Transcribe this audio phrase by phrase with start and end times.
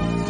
[0.00, 0.29] thank you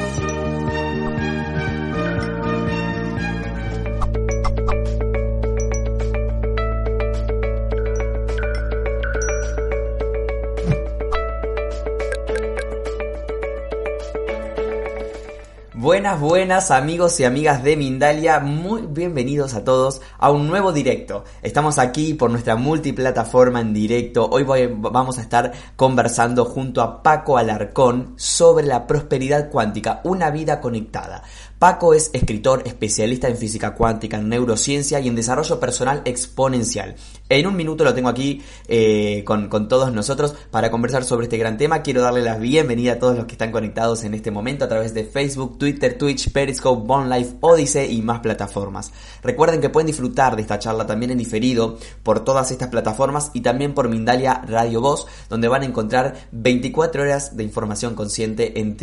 [16.11, 21.25] Buenas, buenas amigos y amigas de Mindalia, muy bienvenidos a todos a un nuevo directo.
[21.41, 24.29] Estamos aquí por nuestra multiplataforma en directo.
[24.29, 24.45] Hoy
[24.77, 31.23] vamos a estar conversando junto a Paco Alarcón sobre la prosperidad cuántica, una vida conectada.
[31.61, 36.95] Paco es escritor especialista en física cuántica, en neurociencia y en desarrollo personal exponencial.
[37.29, 41.37] En un minuto lo tengo aquí eh, con, con, todos nosotros para conversar sobre este
[41.37, 41.83] gran tema.
[41.83, 44.95] Quiero darle la bienvenida a todos los que están conectados en este momento a través
[44.95, 48.91] de Facebook, Twitter, Twitch, Periscope, Bone Life, Odyssey y más plataformas.
[49.23, 53.43] Recuerden que pueden disfrutar de esta charla también en diferido por todas estas plataformas y
[53.43, 58.79] también por Mindalia Radio Voz, donde van a encontrar 24 horas de información consciente en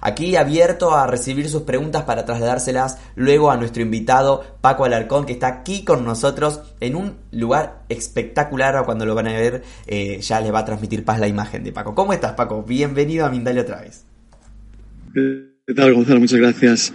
[0.00, 5.32] Aquí abierto a recibir sus preguntas para trasladárselas luego a nuestro invitado Paco Alarcón, que
[5.32, 8.84] está aquí con nosotros en un lugar espectacular.
[8.84, 11.72] Cuando lo van a ver, eh, ya les va a transmitir paz la imagen de
[11.72, 11.94] Paco.
[11.94, 12.62] ¿Cómo estás, Paco?
[12.62, 14.04] Bienvenido a Mindalia otra vez.
[15.14, 16.20] ¿Qué tal, Gonzalo?
[16.20, 16.92] Muchas gracias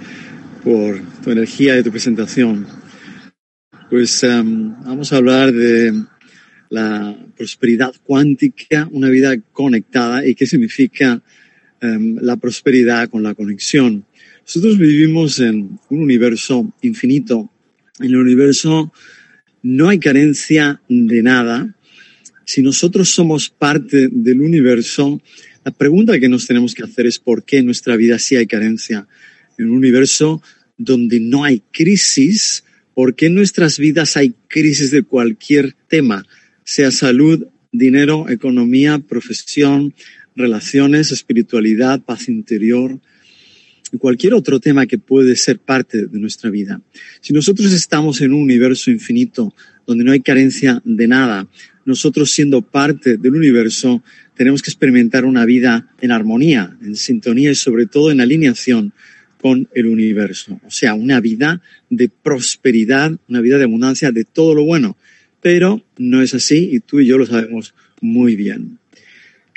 [0.64, 2.68] por tu energía y tu presentación.
[3.90, 6.04] Pues em, vamos a hablar de
[6.70, 11.22] la prosperidad cuántica, una vida conectada y qué significa
[11.80, 14.04] Em, la prosperidad, con la conexión.
[14.42, 17.52] Nosotros vivimos en un universo infinito.
[18.00, 18.92] En el universo
[19.62, 21.76] no hay carencia de nada.
[22.46, 25.22] Si nosotros somos parte del universo,
[25.64, 28.48] la pregunta que nos tenemos que hacer es por qué en nuestra vida sí hay
[28.48, 29.08] carencia.
[29.60, 30.42] En un universo
[30.80, 32.64] donde no hay crisis,
[32.96, 36.26] ¿por qué en nuestras vidas hay crisis de cualquier tema?
[36.64, 39.94] Sea salud, dinero, economía, profesión,
[40.38, 43.00] relaciones, espiritualidad, paz interior
[43.92, 46.82] y cualquier otro tema que puede ser parte de nuestra vida.
[47.22, 49.54] Si nosotros estamos en un universo infinito
[49.86, 51.48] donde no hay carencia de nada,
[51.86, 54.04] nosotros siendo parte del universo
[54.36, 58.94] tenemos que experimentar una vida en armonía, en sintonía y sobre todo en alineación
[59.42, 60.60] con el universo.
[60.66, 64.98] O sea, una vida de prosperidad, una vida de abundancia, de todo lo bueno.
[65.42, 68.80] Pero no es así y tú y yo lo sabemos muy bien.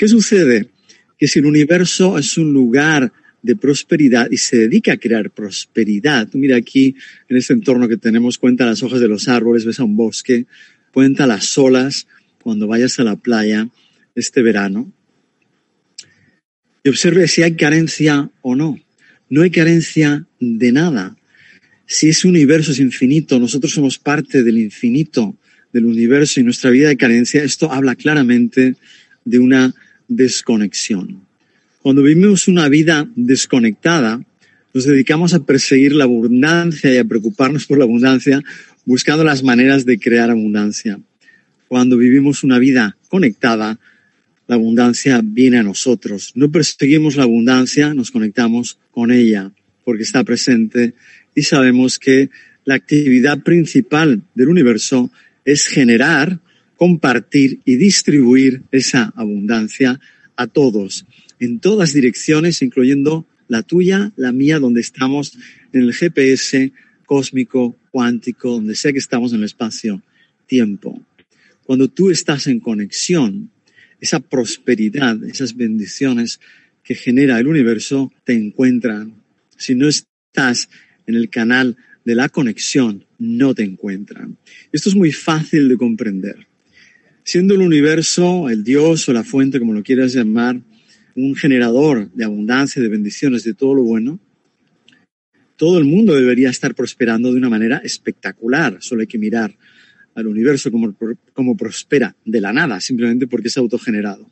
[0.01, 0.71] ¿Qué sucede?
[1.19, 3.13] Que si el universo es un lugar
[3.43, 6.95] de prosperidad y se dedica a crear prosperidad, tú mira aquí
[7.29, 10.47] en este entorno que tenemos, cuenta las hojas de los árboles, ves a un bosque,
[10.95, 12.07] cuenta las olas
[12.43, 13.69] cuando vayas a la playa
[14.15, 14.91] este verano
[16.83, 18.81] y observe si hay carencia o no.
[19.29, 21.15] No hay carencia de nada.
[21.85, 25.37] Si ese universo es infinito, nosotros somos parte del infinito
[25.75, 28.77] del universo y nuestra vida de carencia, esto habla claramente
[29.27, 29.75] de una
[30.11, 31.23] desconexión.
[31.81, 34.23] Cuando vivimos una vida desconectada,
[34.75, 38.43] nos dedicamos a perseguir la abundancia y a preocuparnos por la abundancia,
[38.85, 41.01] buscando las maneras de crear abundancia.
[41.69, 43.79] Cuando vivimos una vida conectada,
[44.47, 46.33] la abundancia viene a nosotros.
[46.35, 49.53] No perseguimos la abundancia, nos conectamos con ella,
[49.85, 50.95] porque está presente
[51.35, 52.31] y sabemos que
[52.65, 55.11] la actividad principal del universo
[55.45, 56.41] es generar
[56.81, 60.01] compartir y distribuir esa abundancia
[60.35, 61.05] a todos,
[61.39, 65.37] en todas direcciones, incluyendo la tuya, la mía, donde estamos
[65.75, 66.73] en el GPS
[67.05, 71.05] cósmico, cuántico, donde sea que estamos en el espacio-tiempo.
[71.65, 73.51] Cuando tú estás en conexión,
[74.01, 76.41] esa prosperidad, esas bendiciones
[76.83, 79.17] que genera el universo te encuentran.
[79.55, 80.71] Si no estás
[81.07, 81.77] en el canal
[82.07, 84.39] de la conexión, no te encuentran.
[84.73, 86.49] Esto es muy fácil de comprender.
[87.25, 90.61] Siendo el universo, el Dios o la fuente, como lo quieras llamar,
[91.15, 94.19] un generador de abundancia, de bendiciones, de todo lo bueno,
[95.57, 98.79] todo el mundo debería estar prosperando de una manera espectacular.
[98.81, 99.55] Solo hay que mirar
[100.15, 100.97] al universo como,
[101.35, 104.31] como prospera de la nada, simplemente porque es autogenerado.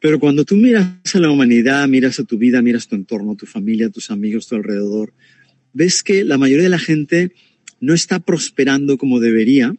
[0.00, 3.46] Pero cuando tú miras a la humanidad, miras a tu vida, miras tu entorno, tu
[3.46, 5.12] familia, tus amigos, tu alrededor,
[5.72, 7.32] ves que la mayoría de la gente
[7.80, 9.74] no está prosperando como debería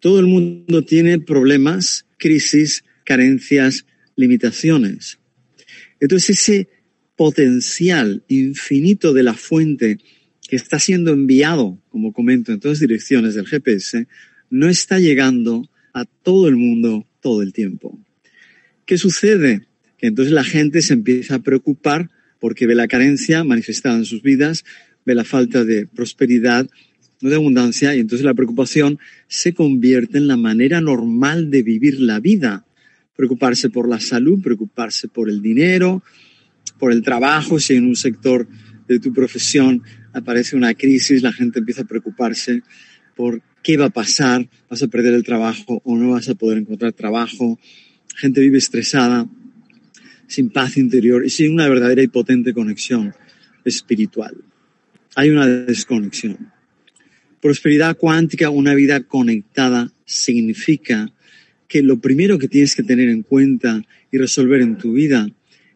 [0.00, 3.86] todo el mundo tiene problemas, crisis, carencias,
[4.16, 5.18] limitaciones.
[6.00, 6.68] Entonces ese
[7.16, 9.98] potencial infinito de la fuente
[10.48, 14.06] que está siendo enviado, como comento, en todas direcciones del GPS,
[14.48, 17.98] no está llegando a todo el mundo todo el tiempo.
[18.86, 19.66] ¿Qué sucede?
[19.98, 22.10] Que entonces la gente se empieza a preocupar
[22.40, 24.64] porque ve la carencia manifestada en sus vidas,
[25.04, 26.68] ve la falta de prosperidad,
[27.28, 32.20] de abundancia, y entonces la preocupación se convierte en la manera normal de vivir la
[32.20, 32.64] vida.
[33.16, 36.02] Preocuparse por la salud, preocuparse por el dinero,
[36.78, 38.48] por el trabajo, si en un sector
[38.88, 39.82] de tu profesión
[40.12, 42.62] aparece una crisis, la gente empieza a preocuparse
[43.14, 46.58] por qué va a pasar, vas a perder el trabajo o no vas a poder
[46.58, 47.58] encontrar trabajo.
[48.16, 49.28] Gente vive estresada,
[50.26, 53.14] sin paz interior y sin una verdadera y potente conexión
[53.64, 54.36] espiritual.
[55.16, 56.50] Hay una desconexión.
[57.40, 61.10] Prosperidad cuántica, una vida conectada, significa
[61.68, 65.30] que lo primero que tienes que tener en cuenta y resolver en tu vida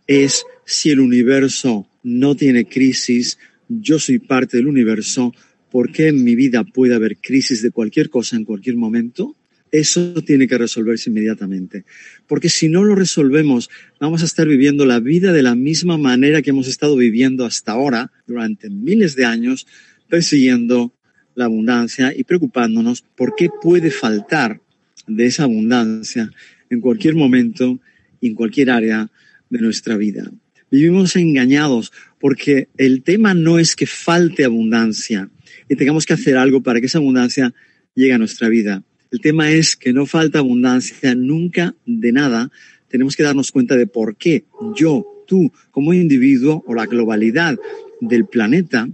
[0.07, 3.39] es si el universo no tiene crisis,
[3.69, 5.33] yo soy parte del universo,
[5.71, 9.37] ¿por qué en mi vida puede haber crisis de cualquier cosa en cualquier momento?
[9.71, 11.85] Eso tiene que resolverse inmediatamente.
[12.29, 16.43] Porque si no lo resolvemos, vamos a estar viviendo la vida de la misma manera
[16.43, 19.67] que hemos estado viviendo hasta ahora, durante miles de años,
[20.09, 20.94] persiguiendo
[21.35, 24.61] la abundancia y preocupándonos por qué puede faltar
[25.07, 26.31] de esa abundancia
[26.71, 27.79] en cualquier momento
[28.21, 29.11] y en cualquier área
[29.51, 30.31] de nuestra vida.
[30.71, 35.31] Vivimos engañados porque el tema no es que falte abundancia
[35.69, 37.55] y tengamos que hacer algo para que esa abundancia
[37.95, 38.83] llegue a nuestra vida.
[39.11, 42.51] El tema es que no falta abundancia nunca de nada.
[42.89, 44.45] Tenemos que darnos cuenta de por qué
[44.75, 47.57] yo, tú, como individuo o la globalidad
[48.01, 48.89] del planeta,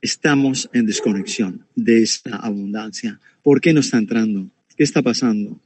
[0.00, 3.20] estamos en desconexión de esta abundancia.
[3.42, 4.50] ¿Por qué no está entrando?
[4.76, 5.60] ¿Qué está pasando?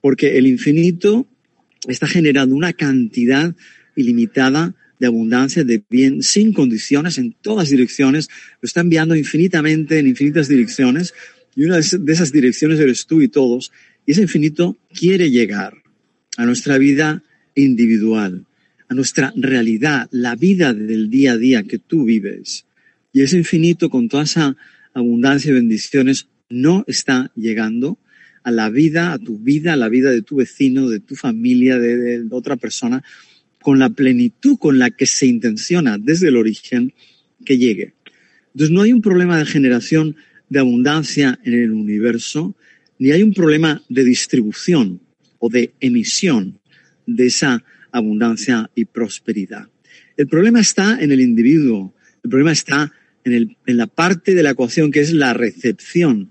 [0.00, 1.26] Porque el infinito
[1.88, 3.54] está generando una cantidad
[3.96, 8.28] ilimitada de abundancia, de bien, sin condiciones, en todas direcciones,
[8.60, 11.14] lo está enviando infinitamente en infinitas direcciones,
[11.56, 13.72] y una de esas direcciones eres tú y todos,
[14.06, 15.82] y ese infinito quiere llegar
[16.36, 17.22] a nuestra vida
[17.54, 18.46] individual,
[18.88, 22.66] a nuestra realidad, la vida del día a día que tú vives.
[23.12, 24.56] Y ese infinito, con toda esa
[24.94, 27.98] abundancia y bendiciones, no está llegando
[28.42, 31.78] a la vida, a tu vida, a la vida de tu vecino, de tu familia,
[31.78, 33.02] de, otra persona,
[33.60, 36.94] con la plenitud con la que se intenciona desde el origen
[37.44, 37.94] que llegue.
[38.54, 40.16] Entonces no hay un problema de generación
[40.48, 42.56] de abundancia en el universo,
[42.98, 45.00] ni hay un problema de distribución
[45.38, 46.58] o de emisión
[47.06, 49.68] de esa abundancia y prosperidad.
[50.16, 52.92] El problema está en el individuo, el problema está
[53.24, 56.30] en, la parte de la ecuación que es la recepción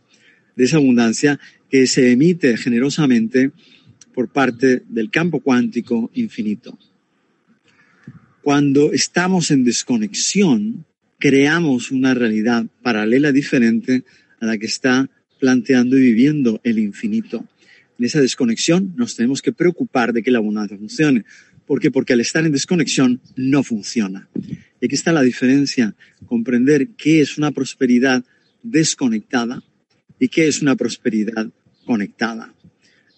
[0.55, 1.39] de esa abundancia
[1.69, 3.51] que se emite generosamente
[4.13, 6.77] por parte del campo cuántico infinito.
[8.41, 10.85] Cuando estamos en desconexión,
[11.19, 14.03] creamos una realidad paralela diferente
[14.39, 15.09] a la que está
[15.39, 17.45] planteando y viviendo el infinito.
[17.97, 21.25] En esa desconexión nos tenemos que preocupar de que la abundancia funcione.
[21.65, 21.91] ¿Por qué?
[21.91, 24.27] Porque al estar en desconexión no funciona.
[24.81, 25.95] Y aquí está la diferencia,
[26.25, 28.23] comprender qué es una prosperidad
[28.63, 29.63] desconectada
[30.19, 31.49] y qué es una prosperidad
[31.85, 32.53] conectada.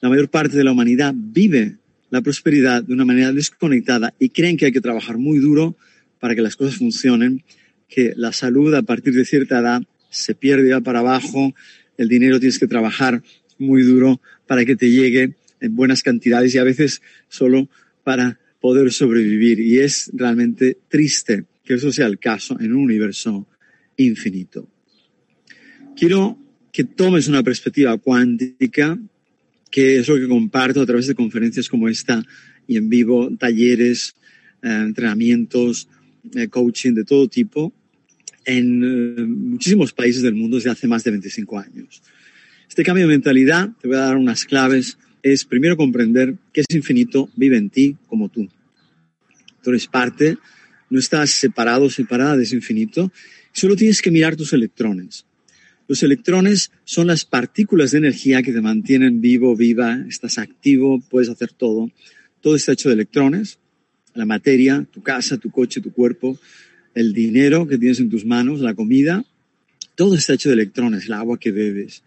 [0.01, 1.77] La mayor parte de la humanidad vive
[2.09, 5.75] la prosperidad de una manera desconectada y creen que hay que trabajar muy duro
[6.19, 7.43] para que las cosas funcionen,
[7.87, 11.53] que la salud a partir de cierta edad se pierde ya para abajo,
[11.97, 13.23] el dinero tienes que trabajar
[13.57, 17.69] muy duro para que te llegue en buenas cantidades y a veces solo
[18.03, 19.59] para poder sobrevivir.
[19.59, 23.47] Y es realmente triste que eso sea el caso en un universo
[23.95, 24.67] infinito.
[25.95, 26.37] Quiero
[26.69, 28.99] que tomes una perspectiva cuántica,
[29.69, 32.21] que es lo que comparto a través de conferencias como esta
[32.67, 34.17] y en vivo, talleres,
[34.61, 35.87] eh, entrenamientos,
[36.35, 37.71] eh, coaching de todo tipo,
[38.43, 42.03] en eh, muchísimos países del mundo desde hace más de 25 años.
[42.67, 46.77] Este cambio de mentalidad, te voy a dar unas claves, es primero comprender que ese
[46.77, 48.49] infinito vive en ti como tú.
[49.63, 50.37] Tú eres parte
[50.91, 53.11] no estás separado, separada de ese infinito,
[53.53, 55.25] solo tienes que mirar tus electrones.
[55.87, 61.29] Los electrones son las partículas de energía que te mantienen vivo, viva, estás activo, puedes
[61.29, 61.89] hacer todo.
[62.41, 63.57] Todo está hecho de electrones,
[64.13, 66.37] la materia, tu casa, tu coche, tu cuerpo,
[66.93, 69.23] el dinero que tienes en tus manos, la comida,
[69.95, 72.03] todo está hecho de electrones, el agua que bebes.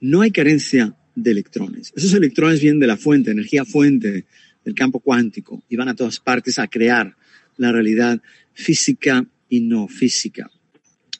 [0.00, 1.92] No hay carencia de electrones.
[1.94, 4.24] Esos electrones vienen de la fuente, energía fuente,
[4.64, 7.16] del campo cuántico, y van a todas partes a crear
[7.56, 8.20] la realidad
[8.52, 10.50] física y no física.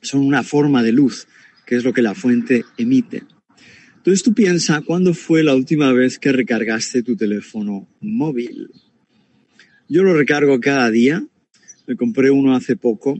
[0.02, 1.26] Son una forma de luz,
[1.66, 3.24] que es lo que la fuente emite.
[3.96, 8.70] Entonces tú piensa, ¿cuándo fue la última vez que recargaste tu teléfono móvil?
[9.88, 11.24] Yo lo recargo cada día.
[11.86, 13.18] Me compré uno hace poco,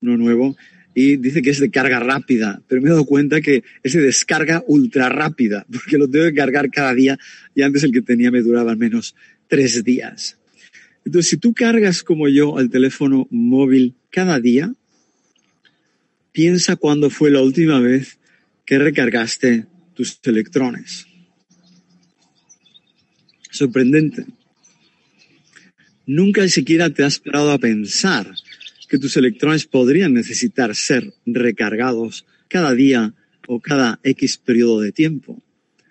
[0.00, 0.56] uno nuevo,
[0.94, 4.00] y dice que es de carga rápida, pero me he dado cuenta que es de
[4.00, 7.18] descarga ultra rápida, porque lo tengo que cargar cada día
[7.54, 9.14] y antes el que tenía me duraba al menos
[9.46, 10.37] tres días.
[11.08, 14.74] Entonces, si tú cargas como yo el teléfono móvil cada día,
[16.32, 18.18] piensa cuándo fue la última vez
[18.66, 21.06] que recargaste tus electrones.
[23.50, 24.26] Sorprendente.
[26.04, 28.30] Nunca siquiera te has parado a pensar
[28.86, 33.14] que tus electrones podrían necesitar ser recargados cada día
[33.46, 35.42] o cada X periodo de tiempo.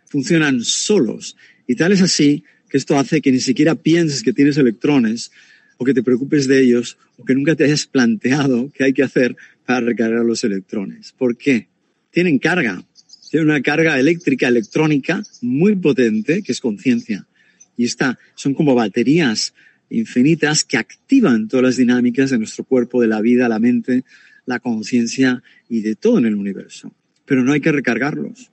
[0.05, 4.57] Funcionan solos y tal es así que esto hace que ni siquiera pienses que tienes
[4.57, 5.31] electrones
[5.77, 9.03] o que te preocupes de ellos o que nunca te hayas planteado qué hay que
[9.03, 11.13] hacer para recargar los electrones.
[11.17, 11.67] ¿Por qué?
[12.11, 12.83] Tienen carga,
[13.29, 17.27] tienen una carga eléctrica, electrónica muy potente que es conciencia.
[17.75, 19.53] Y esta son como baterías
[19.89, 24.03] infinitas que activan todas las dinámicas de nuestro cuerpo, de la vida, la mente,
[24.45, 26.93] la conciencia y de todo en el universo.
[27.25, 28.51] Pero no hay que recargarlos.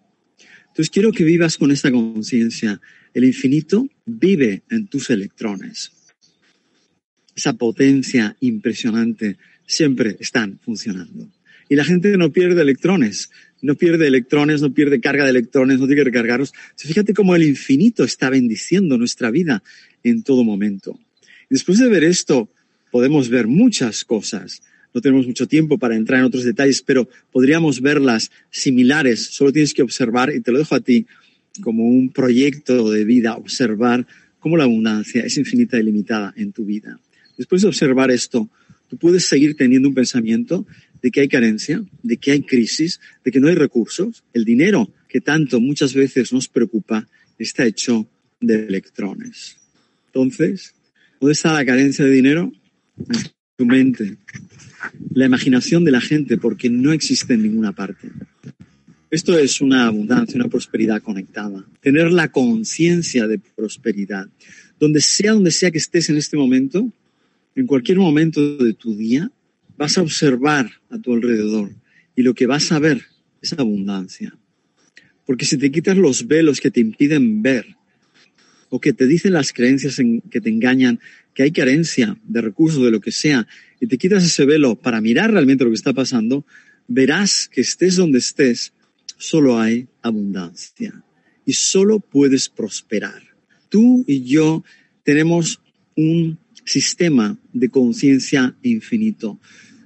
[0.68, 2.80] Entonces quiero que vivas con esta conciencia.
[3.14, 5.92] El infinito vive en tus electrones.
[7.34, 11.30] Esa potencia impresionante siempre están funcionando.
[11.68, 13.30] Y la gente no pierde electrones,
[13.62, 16.52] no pierde electrones, no pierde carga de electrones, no tiene que recargarlos.
[16.76, 19.62] Fíjate cómo el infinito está bendiciendo nuestra vida
[20.02, 20.98] en todo momento.
[21.48, 22.50] Después de ver esto,
[22.90, 24.62] podemos ver muchas cosas.
[24.92, 29.24] No tenemos mucho tiempo para entrar en otros detalles, pero podríamos verlas similares.
[29.26, 31.06] Solo tienes que observar, y te lo dejo a ti
[31.60, 34.06] como un proyecto de vida, observar
[34.38, 37.00] cómo la abundancia es infinita y limitada en tu vida.
[37.38, 38.50] Después de observar esto,
[38.88, 40.66] tú puedes seguir teniendo un pensamiento
[41.02, 44.24] de que hay carencia, de que hay crisis, de que no hay recursos.
[44.32, 47.06] El dinero que tanto muchas veces nos preocupa
[47.38, 48.08] está hecho
[48.40, 49.56] de electrones.
[50.06, 50.74] Entonces,
[51.24, 52.52] ¿Dónde está la carencia de dinero?
[52.98, 54.18] En tu mente.
[55.14, 58.10] La imaginación de la gente, porque no existe en ninguna parte.
[59.14, 61.64] Esto es una abundancia, una prosperidad conectada.
[61.80, 64.26] Tener la conciencia de prosperidad.
[64.80, 66.92] Donde sea, donde sea que estés en este momento,
[67.54, 69.30] en cualquier momento de tu día,
[69.76, 71.70] vas a observar a tu alrededor
[72.16, 73.02] y lo que vas a ver
[73.40, 74.36] es abundancia.
[75.24, 77.66] Porque si te quitas los velos que te impiden ver
[78.68, 80.98] o que te dicen las creencias que te engañan
[81.34, 83.46] que hay carencia de recursos, de lo que sea,
[83.78, 86.44] y te quitas ese velo para mirar realmente lo que está pasando,
[86.88, 88.72] verás que estés donde estés,
[89.16, 91.02] solo hay abundancia
[91.44, 93.22] y solo puedes prosperar.
[93.68, 94.64] Tú y yo
[95.02, 95.60] tenemos
[95.96, 99.38] un sistema de conciencia infinito.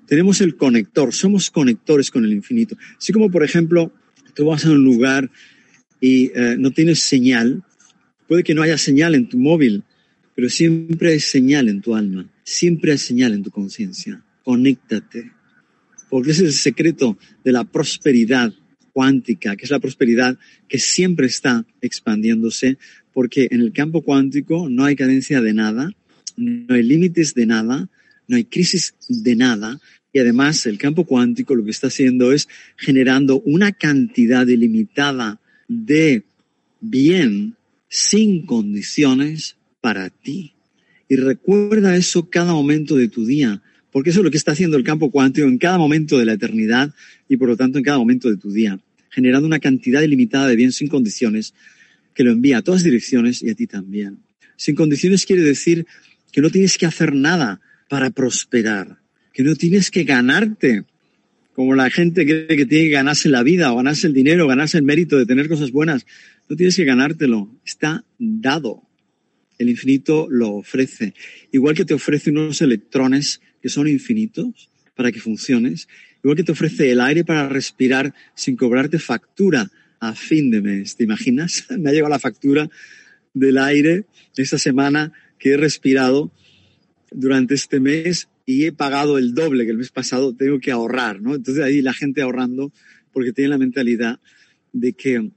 [0.07, 2.77] Tenemos el conector, somos conectores con el infinito.
[2.97, 3.93] Así como, por ejemplo,
[4.35, 5.31] tú vas a un lugar
[6.01, 7.65] y eh, no tienes señal,
[8.29, 9.83] Puede que no haya señal en tu móvil,
[10.37, 14.23] pero siempre hay señal en tu alma, siempre hay señal en tu conciencia.
[14.45, 15.33] Conéctate,
[16.11, 18.53] porque ese es el secreto de la prosperidad
[18.93, 22.79] cuántica, que es la prosperidad que siempre está expandiéndose,
[23.13, 25.91] porque en el campo cuántico no hay cadencia de nada,
[26.37, 27.89] no hay límites de nada,
[28.27, 29.81] no hay crisis de nada,
[30.13, 36.25] y además el campo cuántico lo que está haciendo es generando una cantidad ilimitada de
[36.81, 37.55] bien
[37.89, 40.53] sin condiciones para ti.
[41.09, 44.77] Y recuerda eso cada momento de tu día, porque eso es lo que está haciendo
[44.77, 46.95] el campo cuántico en cada momento de la eternidad
[47.29, 48.79] y por lo tanto en cada momento de tu día,
[49.11, 51.55] generando una cantidad ilimitada de bien sin condiciones
[52.15, 54.19] que lo envía a todas direcciones y a ti también.
[54.57, 55.87] Sin condiciones quiere decir
[56.33, 58.99] que no tienes que hacer nada para prosperar,
[59.33, 60.85] que no tienes que ganarte,
[61.55, 64.49] como la gente cree que tiene que ganarse la vida o ganarse el dinero, o
[64.49, 66.07] ganarse el mérito de tener cosas buenas.
[66.49, 68.83] No tienes que ganártelo, está dado.
[69.59, 71.15] El infinito lo ofrece.
[71.51, 75.89] Igual que te ofrece unos electrones que son infinitos para que funciones,
[76.23, 80.97] igual que te ofrece el aire para respirar sin cobrarte factura a fin de mes.
[80.97, 81.67] ¿Te imaginas?
[81.79, 82.69] Me ha llegado la factura
[83.35, 86.33] del aire esta semana que he respirado
[87.11, 91.21] durante este mes y he pagado el doble que el mes pasado, tengo que ahorrar,
[91.21, 91.35] ¿no?
[91.35, 92.73] Entonces ahí la gente ahorrando
[93.13, 94.21] porque tiene la mentalidad
[94.73, 95.31] de que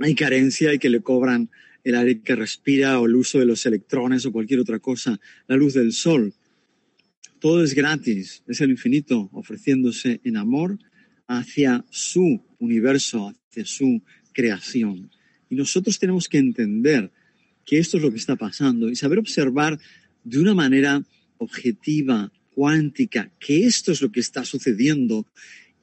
[0.00, 1.50] hay carencia y que le cobran
[1.84, 5.56] el aire que respira o el uso de los electrones o cualquier otra cosa, la
[5.56, 6.34] luz del sol.
[7.40, 10.78] Todo es gratis, es el infinito ofreciéndose en amor
[11.26, 14.02] hacia su universo, hacia su
[14.32, 15.10] creación.
[15.50, 17.10] Y nosotros tenemos que entender
[17.64, 19.78] que esto es lo que está pasando y saber observar
[20.24, 21.04] de una manera
[21.38, 25.26] objetiva, cuántica, que esto es lo que está sucediendo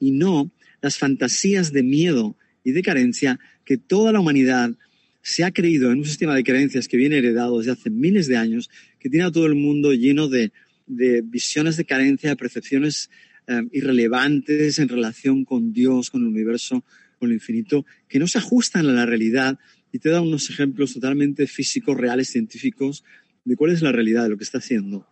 [0.00, 0.50] y no
[0.82, 4.74] las fantasías de miedo y de carencia que toda la humanidad
[5.22, 8.36] se ha creído en un sistema de creencias que viene heredado desde hace miles de
[8.36, 8.68] años,
[8.98, 10.52] que tiene a todo el mundo lleno de,
[10.86, 13.10] visiones de carencia, de percepciones
[13.46, 16.84] eh, irrelevantes en relación con Dios, con el universo,
[17.18, 19.58] con el infinito, que no se ajustan a la realidad
[19.92, 23.04] y te da unos ejemplos totalmente físicos, reales, científicos,
[23.44, 25.06] de cuál es la realidad de lo que está haciendo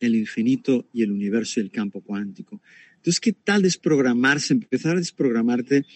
[0.00, 2.60] el infinito y el universo y el campo cuántico.
[2.96, 5.86] Entonces, ¿qué tal desprogramarse, empezar a desprogramarte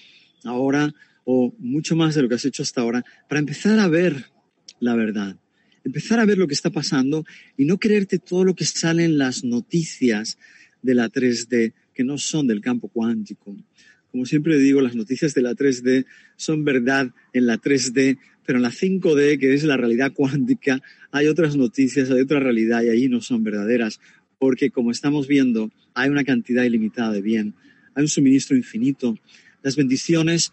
[0.45, 4.27] ahora o mucho más de lo que has hecho hasta ahora para empezar a ver
[4.81, 5.37] la verdad?
[5.87, 7.25] Empezar a ver lo que está pasando
[7.57, 10.37] y no creerte todo lo que sale en las noticias
[10.83, 13.57] de la 3D que no son del campo cuántico.
[14.11, 18.65] Como siempre digo, las noticias de la 3D son verdad en la 3D, pero en
[18.65, 23.09] la 5D, que es la realidad cuántica, hay otras noticias, hay otra realidad y ahí
[23.09, 24.01] no son verdaderas,
[24.41, 27.55] porque como estamos viendo, hay una cantidad ilimitada de bien,
[27.95, 29.17] hay un suministro infinito,
[29.63, 30.53] las bendiciones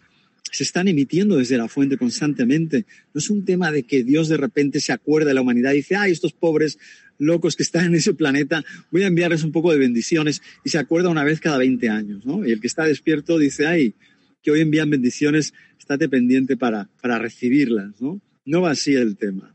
[0.56, 2.86] se están emitiendo desde la fuente constantemente.
[3.12, 5.76] No es un tema de que Dios de repente se acuerda de la humanidad y
[5.76, 6.78] dice, ay, estos pobres
[7.18, 10.78] locos que están en ese planeta, voy a enviarles un poco de bendiciones y se
[10.78, 12.46] acuerda una vez cada 20 años, ¿no?
[12.46, 13.94] Y el que está despierto dice, ay,
[14.42, 18.20] que hoy envían bendiciones, estate pendiente para, para recibirlas, ¿no?
[18.44, 19.54] No va así el tema.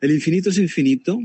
[0.00, 1.20] El infinito es infinito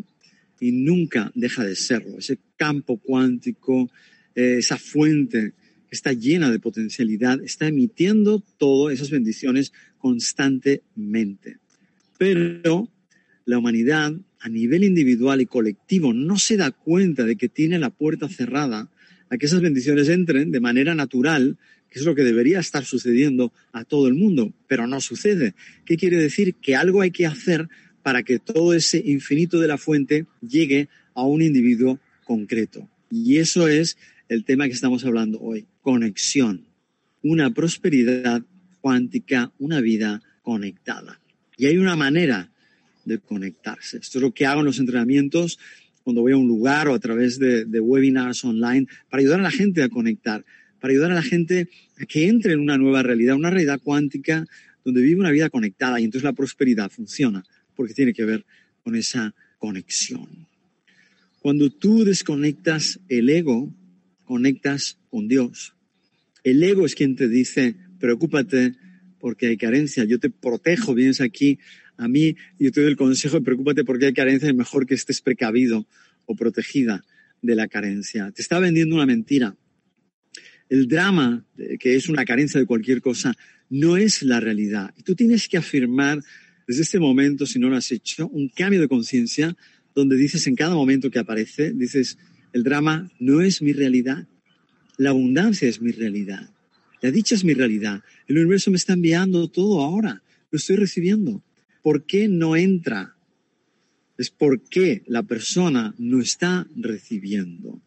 [0.60, 2.20] y nunca deja de serlo.
[2.20, 3.90] Ese campo cuántico,
[4.36, 5.54] eh, esa fuente
[5.96, 11.58] está llena de potencialidad, está emitiendo todas esas bendiciones constantemente.
[12.18, 12.90] Pero
[13.46, 17.90] la humanidad a nivel individual y colectivo no se da cuenta de que tiene la
[17.90, 18.92] puerta cerrada
[19.30, 21.58] a que esas bendiciones entren de manera natural,
[21.90, 25.56] que es lo que debería estar sucediendo a todo el mundo, pero no sucede.
[25.86, 26.56] ¿Qué quiere decir?
[26.56, 27.68] Que algo hay que hacer
[28.04, 32.88] para que todo ese infinito de la fuente llegue a un individuo concreto.
[33.10, 33.98] Y eso es
[34.30, 36.66] el tema que estamos hablando hoy, conexión,
[37.22, 38.42] una prosperidad
[38.82, 41.22] cuántica, una vida conectada.
[41.58, 42.50] Y hay una manera
[43.06, 43.98] de conectarse.
[43.98, 45.60] Esto es lo que hago en los entrenamientos
[46.02, 49.52] cuando voy a un lugar o a través de, webinars online para ayudar a la
[49.52, 50.44] gente a conectar,
[50.80, 51.70] para ayudar a la gente
[52.02, 54.48] a que entre en una nueva realidad, una realidad cuántica
[54.84, 58.44] donde vive una vida conectada y entonces la prosperidad funciona porque tiene que ver
[58.82, 60.48] con esa conexión.
[61.42, 63.72] Cuando tú desconectas el ego,
[64.24, 65.75] conectas con Dios.
[66.46, 68.76] El ego es quien te dice, preocúpate
[69.20, 71.58] porque hay carencia, yo te protejo, vienes aquí
[71.98, 75.22] a mí, yo te doy el consejo, preocúpate porque hay carencia, es mejor que estés
[75.22, 75.88] precavido
[76.28, 77.04] o protegida
[77.42, 78.32] de la carencia.
[78.32, 79.58] Te está vendiendo una mentira.
[80.70, 81.48] El drama,
[81.80, 83.34] que es una carencia de cualquier cosa,
[83.72, 84.94] no es la realidad.
[84.98, 86.22] Y tú tienes que afirmar
[86.68, 89.58] desde este momento, si no lo has hecho, un cambio de conciencia
[89.96, 92.20] donde dices en cada momento que aparece, dices,
[92.54, 94.28] el drama no es mi realidad,
[94.98, 96.50] la abundancia es mi realidad,
[97.02, 101.44] la dicha es mi realidad, el universo me está enviando todo ahora, lo estoy recibiendo.
[101.86, 103.16] ¿por qué no entra?
[104.18, 107.80] Es porque la persona no está recibiendo.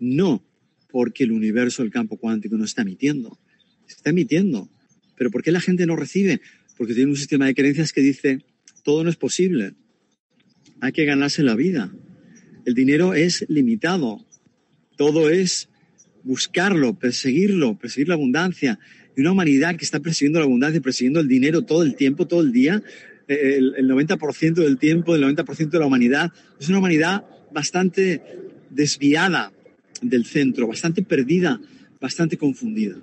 [0.00, 0.42] No
[0.88, 3.38] porque el universo, el campo cuántico no está emitiendo.
[3.86, 4.70] Está emitiendo.
[5.14, 6.40] Pero ¿por qué la gente no recibe?
[6.78, 8.42] Porque tiene un sistema de creencias que dice,
[8.82, 9.74] todo no es posible.
[10.80, 11.94] Hay que ganarse la vida.
[12.64, 14.24] El dinero es limitado.
[14.96, 15.68] Todo es
[16.24, 18.78] buscarlo, perseguirlo, perseguir la abundancia.
[19.16, 22.40] Y una humanidad que está persiguiendo la abundancia, persiguiendo el dinero todo el tiempo, todo
[22.40, 22.82] el día,
[23.28, 26.32] el, 90% del tiempo, del 90% de la humanidad.
[26.58, 28.22] Es una humanidad bastante
[28.70, 29.52] desviada
[30.02, 31.60] del centro, bastante perdida,
[32.00, 32.96] bastante confundida.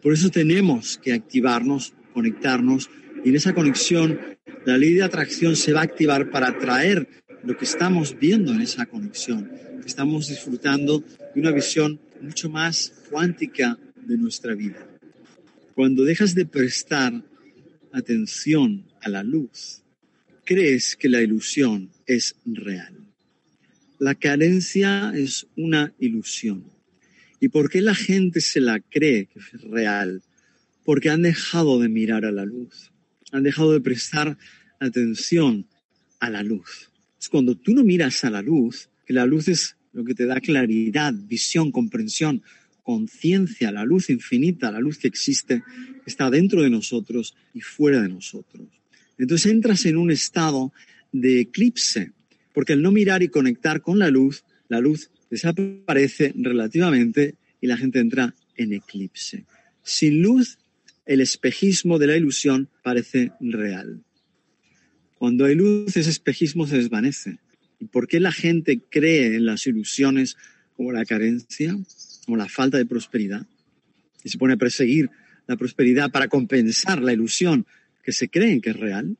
[0.00, 2.90] Por eso tenemos que activarnos, conectarnos,
[3.24, 4.18] y en esa conexión
[4.64, 7.08] la ley de atracción se va a activar para atraer
[7.44, 9.50] lo que estamos viendo en esa conexión.
[9.84, 11.00] Estamos disfrutando
[11.34, 14.86] de una visión mucho más cuántica de nuestra vida.
[15.74, 17.22] Cuando dejas de prestar
[17.92, 19.82] atención a la luz,
[20.44, 22.94] crees que la ilusión es real.
[23.98, 26.64] La carencia es una ilusión.
[27.40, 30.22] ¿Y por qué la gente se la cree que es real?
[30.84, 32.92] Porque han dejado de mirar a la luz,
[33.32, 34.38] han dejado de prestar
[34.78, 35.66] atención
[36.20, 36.91] a la luz.
[37.30, 40.40] Cuando tú no miras a la luz, que la luz es lo que te da
[40.40, 42.42] claridad, visión, comprensión,
[42.82, 45.62] conciencia, la luz infinita, la luz que existe,
[46.06, 48.66] está dentro de nosotros y fuera de nosotros.
[49.18, 50.72] Entonces entras en un estado
[51.12, 52.12] de eclipse,
[52.52, 57.76] porque al no mirar y conectar con la luz, la luz desaparece relativamente y la
[57.76, 59.44] gente entra en eclipse.
[59.82, 60.58] Sin luz,
[61.06, 64.02] el espejismo de la ilusión parece real.
[65.22, 67.38] Cuando hay luz, ese espejismo se desvanece.
[67.78, 70.36] ¿Y por qué la gente cree en las ilusiones
[70.74, 71.78] como la carencia?
[72.26, 73.46] como la falta de prosperidad,
[74.24, 75.10] y se pone a perseguir
[75.46, 77.66] la prosperidad para compensar la ilusión
[78.02, 79.16] que se creen que es real,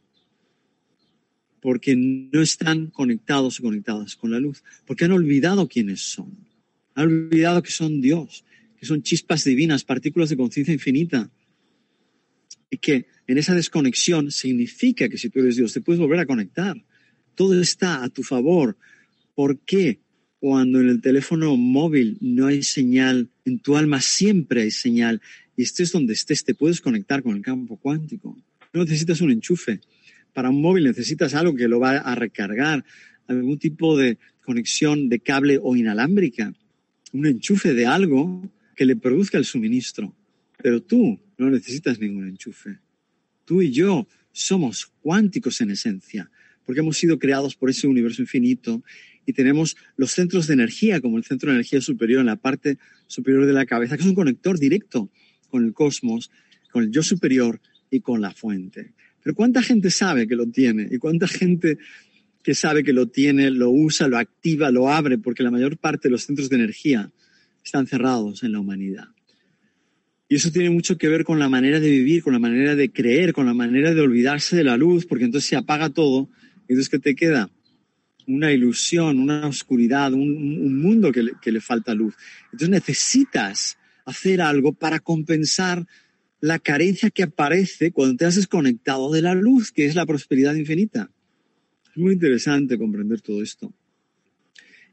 [1.60, 6.36] porque no están conectados o conectadas con la luz, porque han olvidado quiénes son,
[6.96, 8.44] han olvidado que son Dios,
[8.76, 11.30] que son chispas divinas, partículas de conciencia infinita,
[12.70, 16.26] y que en esa desconexión significa que si tú eres Dios te puedes volver a
[16.26, 16.76] conectar.
[17.34, 18.76] Todo está a tu favor.
[19.34, 20.00] ¿Por qué?
[20.38, 25.22] Cuando en el teléfono móvil no hay señal, en tu alma siempre hay señal
[25.56, 28.36] y estés donde estés, te puedes conectar con el campo cuántico.
[28.74, 29.80] No necesitas un enchufe.
[30.34, 32.84] Para un móvil necesitas algo que lo va a recargar,
[33.28, 36.52] algún tipo de conexión de cable o inalámbrica,
[37.14, 38.42] un enchufe de algo
[38.76, 40.14] que le produzca el suministro.
[40.62, 42.78] Pero tú no necesitas ningún enchufe.
[43.44, 46.30] Tú y yo somos cuánticos en esencia,
[46.64, 48.82] porque hemos sido creados por ese universo infinito
[49.26, 52.78] y tenemos los centros de energía, como el centro de energía superior en la parte
[53.06, 55.10] superior de la cabeza, que es un conector directo
[55.48, 56.30] con el cosmos,
[56.70, 58.94] con el yo superior y con la fuente.
[59.22, 60.88] Pero ¿cuánta gente sabe que lo tiene?
[60.90, 61.78] ¿Y cuánta gente
[62.42, 65.18] que sabe que lo tiene, lo usa, lo activa, lo abre?
[65.18, 67.12] Porque la mayor parte de los centros de energía
[67.64, 69.08] están cerrados en la humanidad.
[70.32, 72.90] Y eso tiene mucho que ver con la manera de vivir, con la manera de
[72.90, 76.30] creer, con la manera de olvidarse de la luz, porque entonces se apaga todo.
[76.66, 77.50] Y entonces, ¿qué te queda?
[78.26, 82.14] Una ilusión, una oscuridad, un, mundo que le, que le falta luz.
[82.44, 85.86] Entonces necesitas hacer algo para compensar
[86.40, 90.54] la carencia que aparece cuando te has desconectado de la luz, que es la prosperidad
[90.54, 91.10] infinita.
[91.90, 93.70] Es muy interesante comprender todo esto.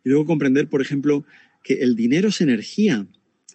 [0.04, 1.24] Y luego comprender, por ejemplo,
[1.64, 3.08] que el dinero es energía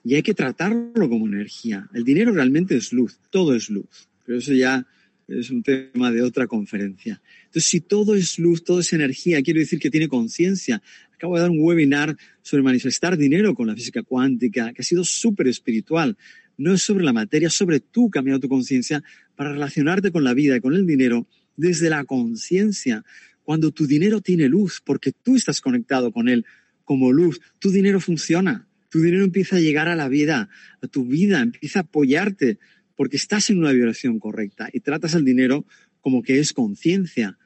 [0.05, 1.89] y hay que tratarlo como energía.
[1.95, 4.87] El dinero realmente es luz, todo es luz, pero eso ya
[5.27, 7.23] es un tema de otra conferencia.
[7.47, 10.83] Entonces, si todo es luz, todo es energía, quiero decir que tiene conciencia.
[11.15, 15.05] Acabo de dar un webinar sobre manifestar dinero con la física cuántica, que ha sido
[15.05, 16.19] súper espiritual.
[16.59, 19.03] No es sobre la materia, es sobre tú cambiando tu conciencia
[19.35, 23.03] para relacionarte con la vida y con el dinero desde la conciencia.
[23.43, 26.45] Cuando tu dinero tiene luz, porque tú estás conectado con él
[26.85, 30.49] como luz, tu dinero funciona tu dinero empieza a llegar a la vida,
[30.81, 32.61] a tu vida, empieza a apoyarte
[32.95, 35.67] porque estás en una vibración correcta y tratas al dinero
[36.01, 37.37] como que es conciencia.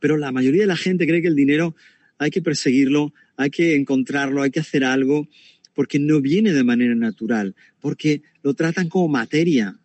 [0.00, 1.76] Pero la mayoría de la gente cree que el dinero
[2.18, 5.28] hay que perseguirlo, hay que encontrarlo, hay que hacer algo,
[5.74, 9.78] porque no viene de manera natural, porque lo tratan como materia,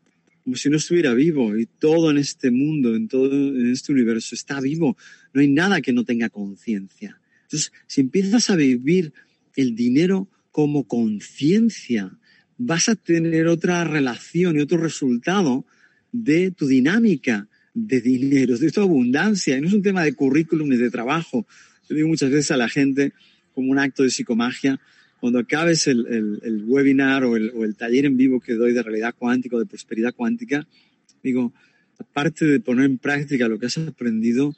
[0.44, 1.56] como si no estuviera vivo.
[1.56, 4.98] Y todo en este mundo, en todo en este universo está vivo.
[5.34, 7.22] No hay nada que no tenga conciencia.
[7.44, 9.14] Entonces, si empiezas a vivir
[9.56, 10.28] el dinero
[10.60, 12.12] como conciencia,
[12.58, 15.66] vas a tener otra relación y otro resultado
[16.12, 19.58] de tu dinámica de dinero, de tu abundancia.
[19.58, 21.48] Y no es un tema de currículum ni de trabajo.
[21.88, 23.14] Yo digo muchas veces a la gente,
[23.54, 24.82] como un acto de psicomagia,
[25.22, 26.06] cuando acabes el,
[26.44, 29.66] el, webinar o el, o el taller en vivo que doy de realidad cuántica, de
[29.66, 30.68] prosperidad cuántica,
[31.24, 31.54] digo,
[32.00, 34.54] aparte de poner en práctica lo que has aprendido,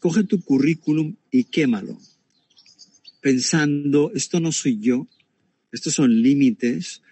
[0.00, 1.96] coge tu currículum y quémalo,
[3.22, 5.06] pensando, esto no soy yo,
[5.76, 7.02] estos son límites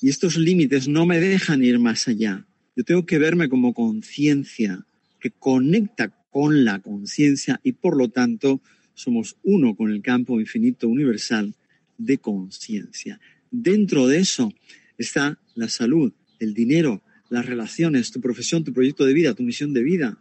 [0.00, 2.46] y estos límites no me dejan ir más allá.
[2.74, 4.84] Yo tengo que verme como conciencia
[5.20, 8.62] que conecta con la conciencia y por lo tanto
[8.94, 11.54] somos uno con el campo infinito universal
[11.98, 13.20] de conciencia.
[13.50, 14.52] Dentro de eso
[14.96, 19.74] está la salud, el dinero, las relaciones, tu profesión, tu proyecto de vida, tu misión
[19.74, 20.18] de vida,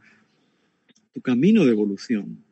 [1.14, 2.44] tu camino de evolución.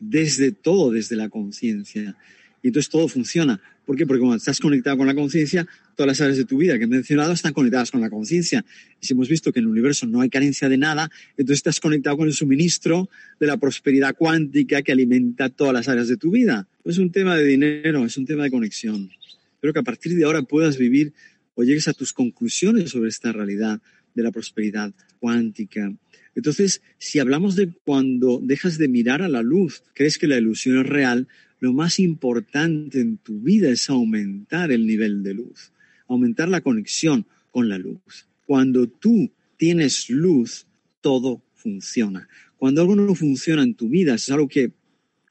[0.00, 2.16] Desde todo, desde la conciencia.
[2.62, 3.60] Y entonces todo funciona.
[3.84, 4.06] ¿Por qué?
[4.06, 5.66] Porque cuando estás conectado con la conciencia,
[5.96, 8.64] todas las áreas de tu vida que he mencionado están conectadas con la conciencia.
[9.00, 11.80] Y si hemos visto que en el universo no hay carencia de nada, entonces estás
[11.80, 13.08] conectado con el suministro
[13.40, 16.68] de la prosperidad cuántica que alimenta todas las áreas de tu vida.
[16.84, 19.10] Es un tema de dinero, es un tema de conexión.
[19.54, 21.12] Espero que a partir de ahora puedas vivir
[21.54, 23.80] o llegues a tus conclusiones sobre esta realidad
[24.14, 25.92] de la prosperidad cuántica.
[26.34, 30.78] Entonces, si hablamos de cuando dejas de mirar a la luz, crees que la ilusión
[30.78, 31.26] es real,
[31.60, 35.72] lo más importante en tu vida es aumentar el nivel de luz,
[36.06, 38.26] aumentar la conexión con la luz.
[38.46, 40.66] Cuando tú tienes luz,
[41.00, 42.28] todo funciona.
[42.56, 44.72] Cuando algo no funciona en tu vida, es algo que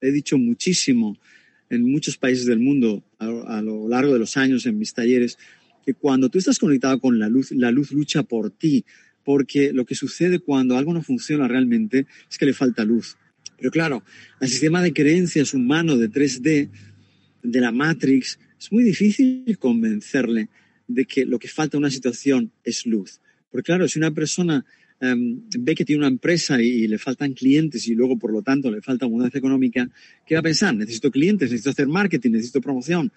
[0.01, 1.17] he dicho muchísimo
[1.69, 5.37] en muchos países del mundo a, lo largo de los años en mis talleres,
[5.85, 8.85] que cuando tú estás conectado con la luz, la luz lucha por ti,
[9.23, 13.17] porque lo que sucede cuando algo no funciona realmente es que le falta luz.
[13.57, 14.03] Pero claro,
[14.39, 16.69] al sistema de creencias humano de 3D,
[17.43, 20.49] de la Matrix, es muy difícil convencerle
[20.87, 23.19] de que lo que falta en una situación es luz.
[23.51, 24.65] Porque claro, si una persona
[24.99, 28.71] em, ve que tiene una empresa y, le faltan clientes y luego, por lo tanto,
[28.71, 29.89] le falta abundancia económica,
[30.25, 30.75] ¿qué va a pensar?
[30.75, 33.11] Necesito clientes, necesito hacer marketing, necesito promoción.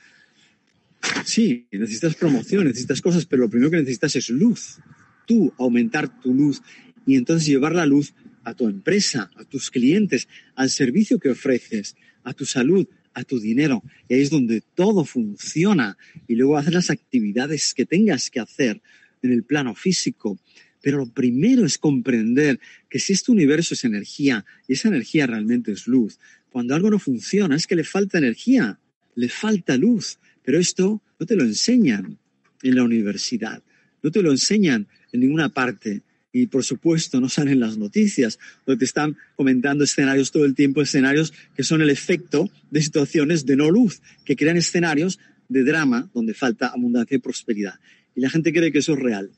[1.24, 4.79] Sí, necesitas promoción, necesitas cosas, pero lo primero que necesitas es luz.
[5.26, 6.61] tú aumentar tu luz
[7.07, 11.96] y entonces llevar la luz a tu empresa, a tus clientes, al servicio que ofreces,
[12.24, 13.83] a tu salud, a tu dinero.
[14.09, 15.96] Y ahí es donde todo funciona.
[16.26, 18.81] Y luego hacer las actividades que tengas que hacer
[19.22, 20.38] en el plano físico.
[20.83, 25.72] Pero lo primero es comprender que si este universo es energía y esa energía realmente
[25.72, 26.18] es luz,
[26.50, 28.79] cuando algo no funciona es que le falta energía,
[29.14, 30.18] le falta luz.
[30.42, 32.18] Pero esto no te lo enseñan
[32.62, 33.62] en la universidad,
[34.03, 38.79] no te lo enseñan en ninguna parte y por supuesto no salen las noticias, donde
[38.81, 43.57] te están comentando escenarios todo el tiempo, escenarios que son el efecto de situaciones de
[43.57, 47.81] no luz, que crean escenarios de drama donde falta abundancia y prosperidad.
[48.14, 49.31] Y la gente cree que eso es real,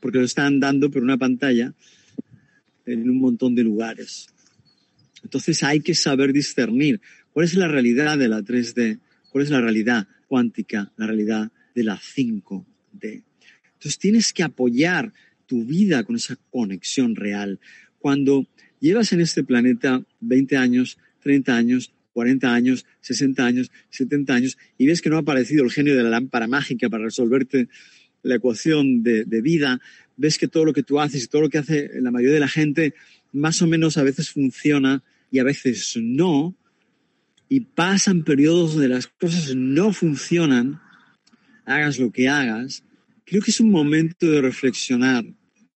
[0.00, 1.72] porque lo están dando por una pantalla
[2.86, 4.28] en un montón de lugares.
[5.22, 7.00] Entonces hay que saber discernir
[7.32, 8.98] cuál es la realidad de la 3D,
[9.30, 13.22] cuál es la realidad cuántica, la realidad de la 5D.
[13.74, 15.12] Entonces tienes que apoyar
[15.46, 17.60] tu vida con esa conexión real.
[17.98, 18.46] Cuando
[18.80, 24.86] llevas en este planeta 20 años, 30 años, 40 años, 60 años, 70 años, y
[24.86, 27.68] ves que no ha aparecido el genio de la lámpara mágica para resolverte
[28.22, 29.80] la ecuación de, de, vida,
[30.16, 32.40] ves que todo lo que tú haces y todo lo que hace la mayoría de
[32.40, 32.94] la gente
[33.32, 36.56] más o menos a veces funciona y a veces no,
[37.48, 40.80] y pasan periodos donde las cosas no funcionan,
[41.64, 42.84] hagas lo que hagas,
[43.24, 45.24] creo que es un momento de reflexionar,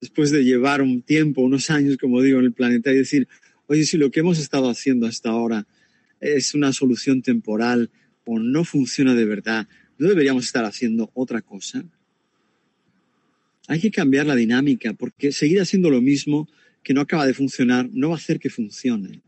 [0.00, 3.28] después de llevar un tiempo, unos años, como digo, en el planeta y decir,
[3.66, 5.66] oye, si lo que hemos estado haciendo hasta ahora
[6.20, 7.90] es una solución temporal
[8.24, 11.84] o no funciona de verdad, ¿no deberíamos estar haciendo otra cosa?
[13.66, 16.48] Hay que cambiar la dinámica porque seguir haciendo lo mismo
[16.82, 19.20] que no acaba de funcionar no va a hacer que funcione.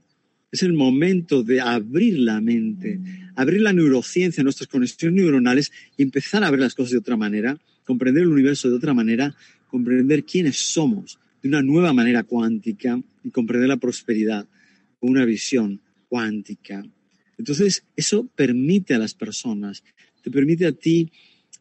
[0.53, 2.99] Es el momento de abrir la mente,
[3.37, 7.59] abrir la neurociencia, nuestras conexiones neuronales y empezar a ver las cosas de otra manera
[7.91, 9.35] comprender el universo de otra manera,
[9.67, 14.47] comprender quiénes somos de una nueva manera cuántica y comprender la prosperidad
[15.01, 16.87] con una visión cuántica.
[17.37, 19.83] Entonces, eso permite a las personas,
[20.23, 21.11] te permite a ti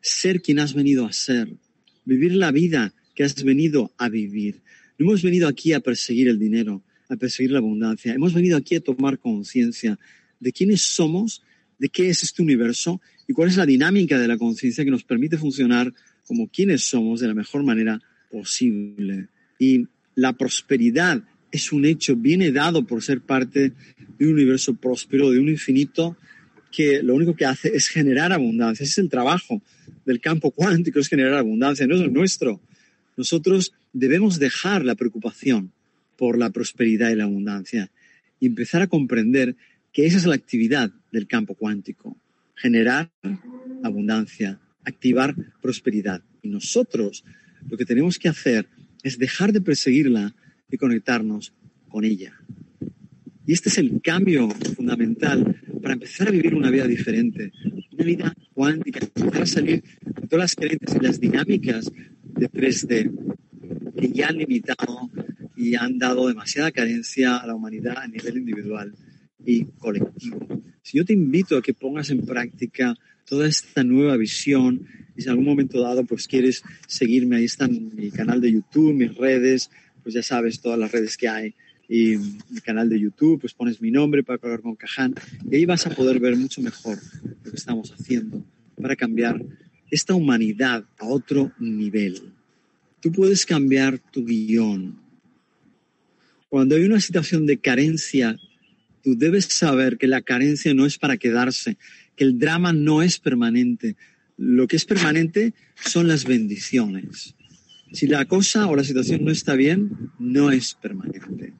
[0.02, 1.52] ser quien has venido a ser,
[2.06, 4.62] vivir la vida que has venido a vivir.
[5.00, 8.14] No hemos venido aquí a perseguir el dinero, a perseguir la abundancia.
[8.14, 9.98] Hemos venido aquí a tomar conciencia
[10.40, 11.42] de quiénes somos,
[11.80, 15.04] de qué es este universo y cuál es la dinámica de la conciencia que nos
[15.04, 15.94] permite funcionar
[16.30, 19.30] como quienes somos de la mejor manera posible.
[19.58, 23.74] Y la prosperidad es un hecho, viene dado por ser parte
[24.20, 26.16] de un universo próspero, de un infinito
[26.72, 28.84] que lo único que hace es generar abundancia.
[28.84, 29.64] Ese es el trabajo
[30.06, 32.62] del campo cuántico, es generar abundancia, no es nuestro.
[33.18, 35.72] Nosotros debemos dejar la preocupación
[36.16, 37.90] por la prosperidad y la abundancia
[38.40, 39.56] y empezar a comprender
[39.92, 42.16] que esa es la actividad del campo cuántico,
[42.56, 43.10] generar
[43.84, 44.60] abundancia,
[44.90, 46.24] activar prosperidad.
[46.42, 47.24] Y nosotros
[47.70, 48.68] lo que tenemos que hacer
[49.04, 50.36] es dejar de perseguirla
[50.70, 51.54] y conectarnos
[51.88, 52.34] con ella.
[53.46, 57.52] Y este es el cambio fundamental para empezar a vivir una vida diferente,
[57.92, 61.92] una vida cuántica, empezar a salir de todas las creencias y las dinámicas
[62.24, 63.12] de 3D
[64.00, 65.10] que ya han limitado
[65.56, 68.94] y han dado demasiada carencia a la humanidad a nivel individual
[69.44, 70.40] y colectivo.
[70.82, 72.96] Si yo te invito a que pongas en práctica
[73.30, 77.68] toda esta nueva visión y si en algún momento dado pues quieres seguirme, ahí está
[77.68, 79.70] mi canal de YouTube, mis redes,
[80.02, 81.54] pues ya sabes todas las redes que hay
[81.88, 82.18] y
[82.50, 85.14] mi canal de YouTube, pues pones mi nombre para hablar con Caján
[85.50, 86.98] y ahí vas a poder ver mucho mejor
[87.44, 88.44] lo que estamos haciendo
[88.82, 89.40] para cambiar
[89.92, 92.34] esta humanidad a otro nivel.
[93.00, 95.00] Tú puedes cambiar tu guion.
[96.50, 98.38] Cuando hay una situación de carencia,
[99.04, 101.78] tú debes saber que la carencia no es para quedarse,
[102.20, 103.96] que el drama no es permanente.
[104.36, 107.34] Lo que es permanente son las bendiciones.
[107.94, 111.54] Si la cosa o la situación no está bien, no es permanente.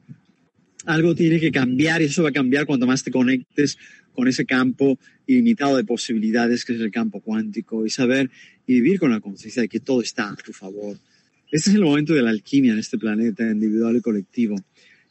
[0.84, 3.78] Algo tiene que cambiar y eso va a cambiar cuanto más te conectes
[4.12, 8.30] con ese campo ilimitado de posibilidades que es el campo cuántico y saber
[8.66, 10.98] y vivir con la conciencia de que todo está a tu favor.
[11.50, 14.56] Este es el momento de la alquimia en este planeta individual y colectivo.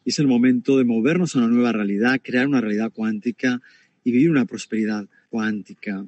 [0.06, 3.60] Es el momento de movernos a una nueva realidad, crear una realidad cuántica
[4.04, 6.06] y vivir una prosperidad cuántica.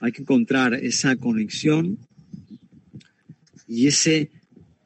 [0.00, 1.98] Hay que encontrar esa conexión
[3.68, 4.30] y ese,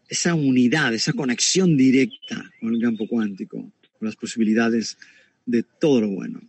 [0.09, 4.99] esa unidad, esa conexión directa con el campo cuántico, con las posibilidades
[5.47, 6.41] de todo lo bueno.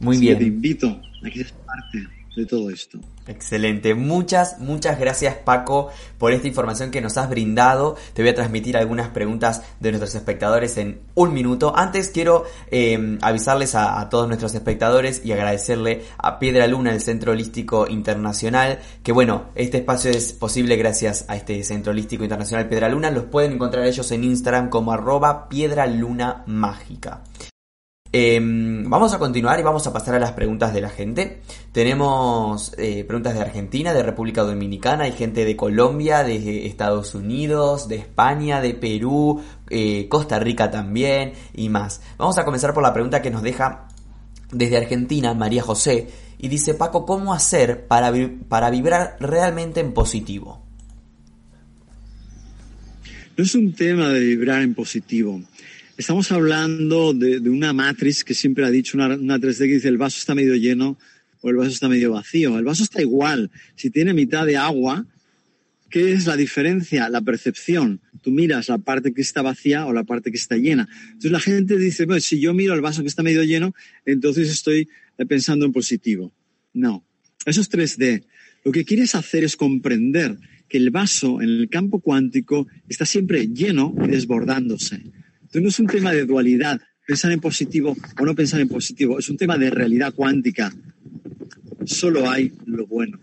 [0.00, 0.38] Muy Así bien.
[0.38, 2.98] Te invito a que seas parte de todo esto.
[3.26, 3.94] Excelente.
[3.94, 7.96] Muchas, muchas gracias Paco por esta información que nos has brindado.
[8.12, 11.72] Te voy a transmitir algunas preguntas de nuestros espectadores en un minuto.
[11.74, 17.00] Antes quiero eh, avisarles a, a, todos nuestros espectadores y agradecerle a Piedra Luna, el
[17.00, 22.68] Centro Holístico Internacional, que bueno, este espacio es posible gracias a este Centro Holístico Internacional
[22.68, 23.10] Piedra Luna.
[23.10, 27.22] Los pueden encontrar ellos en Instagram como arroba Piedra Luna Mágica.
[28.18, 31.42] Eh, vamos a continuar y vamos a pasar a las preguntas de la gente.
[31.70, 37.88] Tenemos eh, preguntas de Argentina, de República Dominicana, hay gente de Colombia, de Estados Unidos,
[37.88, 42.00] de España, de Perú, eh, Costa Rica también y más.
[42.16, 43.86] Vamos a comenzar por la pregunta que nos deja
[44.50, 48.10] desde Argentina María José y dice Paco, ¿cómo hacer para,
[48.48, 50.64] para vibrar realmente en positivo?
[53.36, 55.38] No es un tema de vibrar en positivo.
[55.98, 59.96] Estamos hablando de, una matriz que siempre ha dicho una, una 3D que dice el
[59.96, 60.98] vaso está medio lleno
[61.40, 62.58] o el vaso está medio vacío.
[62.58, 63.50] El vaso está igual.
[63.76, 65.06] Si tiene mitad de agua,
[65.88, 67.08] ¿qué es la diferencia?
[67.08, 68.02] La percepción.
[68.20, 70.86] Tú miras la parte que está vacía o la parte que está llena.
[71.06, 74.50] Entonces la gente dice, bueno, si yo miro el vaso que está medio lleno, entonces
[74.50, 74.90] estoy
[75.26, 76.30] pensando en positivo.
[76.74, 77.06] No,
[77.46, 78.24] eso es 3D.
[78.64, 80.36] Lo que quieres hacer es comprender
[80.68, 85.02] que el vaso en el campo cuántico está siempre lleno y desbordándose.
[85.46, 89.18] Entonces no es un tema de dualidad, pensar en positivo o no pensar en positivo,
[89.18, 90.74] es un tema de realidad cuántica.
[91.84, 93.20] Solo hay lo bueno.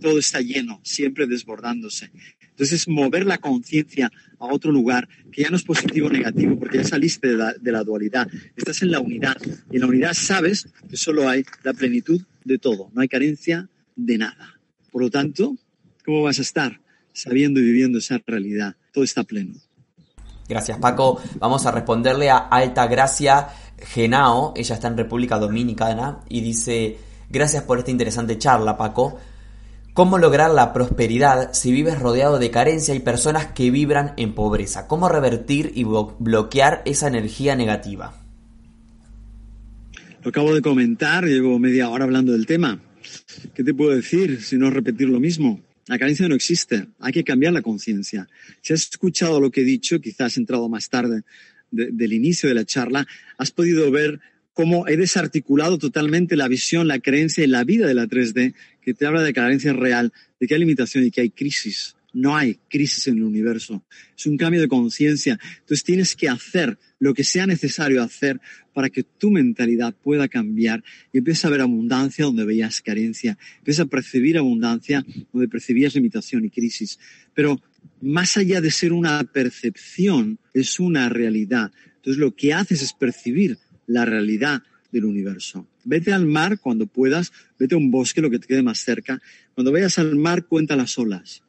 [0.00, 2.10] Todo está lleno, siempre desbordándose.
[2.40, 6.78] Entonces, mover la conciencia a otro lugar que ya no es positivo o negativo, porque
[6.78, 8.26] ya saliste de la, de la, dualidad.
[8.56, 9.36] Estás en la unidad.
[9.70, 12.90] Y en la unidad sabes que solo hay la plenitud de todo.
[12.94, 14.58] No hay carencia de nada.
[14.90, 15.56] Por lo tanto,
[16.04, 16.80] ¿cómo vas a estar
[17.12, 18.76] sabiendo y viviendo esa realidad?
[18.92, 19.54] Todo está pleno.
[20.48, 21.20] Gracias Paco.
[21.38, 24.54] Vamos a responderle a Alta Gracia Genao.
[24.56, 29.18] Ella está en República Dominicana y dice, gracias por esta interesante charla Paco.
[29.92, 34.86] ¿Cómo lograr la prosperidad si vives rodeado de carencia y personas que vibran en pobreza?
[34.86, 38.14] ¿Cómo revertir y bloquear esa energía negativa?
[40.22, 42.80] Lo acabo de comentar, llevo media hora hablando del tema.
[43.54, 45.60] ¿Qué te puedo decir si no repetir lo mismo?
[45.88, 48.28] La carencia no existe, hay que cambiar la conciencia.
[48.60, 51.22] Si has escuchado lo que he dicho, quizás has entrado más tarde
[51.70, 53.06] de, del inicio de la charla,
[53.38, 54.20] has podido ver
[54.52, 58.92] cómo he desarticulado totalmente la visión, la creencia y la vida de la 3D, que
[58.92, 61.94] te habla de carencia real, de que hay limitación y que hay crisis.
[62.18, 63.84] No hay crisis en el universo.
[64.16, 65.38] Es un cambio de conciencia.
[65.60, 68.40] Entonces tienes que hacer lo que sea necesario hacer
[68.74, 73.38] para que tu mentalidad pueda cambiar y empieces a ver abundancia donde veías carencia.
[73.58, 76.98] Empieces a percibir abundancia donde percibías limitación y crisis.
[77.34, 77.62] Pero
[78.00, 81.70] más allá de ser una percepción, es una realidad.
[81.94, 85.68] Entonces lo que haces es percibir la realidad del universo.
[85.84, 89.22] Vete al mar cuando puedas, vete a un bosque, lo que te quede más cerca.
[89.54, 91.44] Cuando vayas al mar, cuenta las olas.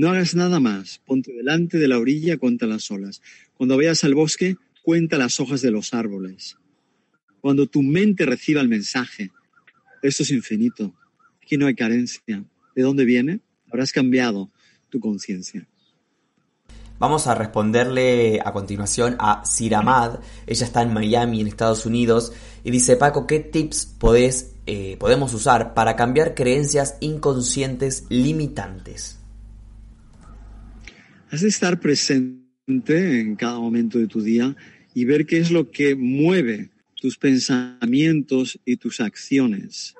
[0.00, 1.02] No hagas nada más.
[1.04, 3.20] Ponte delante de la orilla, cuenta las olas.
[3.52, 6.56] Cuando vayas al bosque, cuenta las hojas de los árboles.
[7.42, 9.30] Cuando tu mente reciba el mensaje,
[10.00, 10.94] esto es infinito,
[11.42, 12.42] aquí no hay carencia.
[12.74, 13.40] ¿De dónde viene?
[13.70, 14.50] Habrás cambiado
[14.88, 15.68] tu conciencia.
[16.98, 20.20] Vamos a responderle a continuación a Siramad.
[20.46, 22.32] Ella está en Miami, en Estados Unidos,
[22.64, 29.19] y dice, Paco, ¿qué tips podés, eh, podemos usar para cambiar creencias inconscientes limitantes?
[31.30, 34.56] Has de estar presente en cada momento de tu día
[34.94, 39.94] y ver qué es lo que mueve tus pensamientos y tus acciones.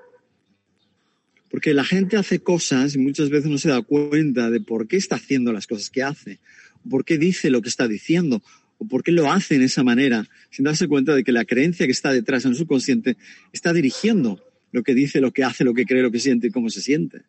[1.51, 4.97] Porque la gente hace cosas y muchas veces no se da cuenta de por qué
[4.97, 6.41] está haciendo las cosas que hace
[6.89, 8.43] por qué dice lo que está diciendo
[8.79, 11.87] o por qué lo hace en esa manera, sin darse cuenta de que la creencia
[11.87, 13.17] que está detrás en el subconsciente
[13.53, 16.51] está dirigiendo lo que dice, lo que hace, lo que cree, lo que siente y
[16.51, 17.23] cómo se siente.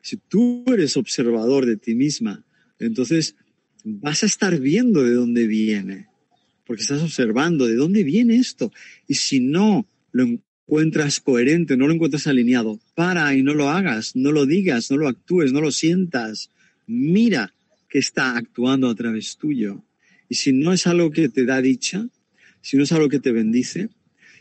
[0.00, 2.44] Si tú eres observador de ti misma,
[2.78, 3.34] entonces
[3.84, 6.08] vas a estar viendo de dónde viene,
[6.66, 8.72] porque estás observando de dónde viene esto.
[9.06, 14.14] Y si no lo encuentras coherente, no lo encuentras alineado, para y no lo hagas,
[14.16, 16.50] no lo digas, no lo actúes, no lo sientas.
[16.86, 17.52] Mira
[17.88, 19.84] que está actuando a través tuyo.
[20.28, 22.08] Y si no es algo que te da dicha,
[22.62, 23.90] si no es algo que te bendice,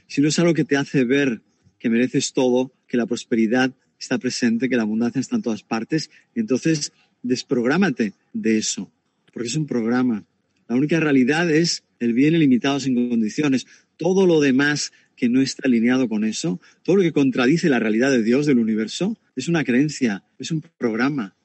[0.08, 1.42] si no es algo que te hace ver
[1.80, 6.12] que mereces todo, que la prosperidad está presente, que la abundancia está en todas partes,
[6.36, 8.92] entonces desprográmate de eso,
[9.32, 10.26] porque es un programa.
[10.68, 13.68] La única realidad es el bien ilimitado sin condiciones.
[13.98, 18.10] Todo lo demás que no está alineado con eso, todo lo que contradice la realidad
[18.10, 21.36] de Dios, del universo, es una creencia, es un programa.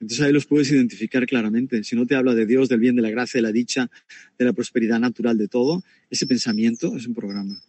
[0.00, 1.82] Entonces ahí los puedes identificar claramente.
[1.84, 3.90] Si no te habla de Dios, del bien, de la gracia, de la dicha,
[4.38, 7.62] de la prosperidad natural, de todo, ese pensamiento es un programa.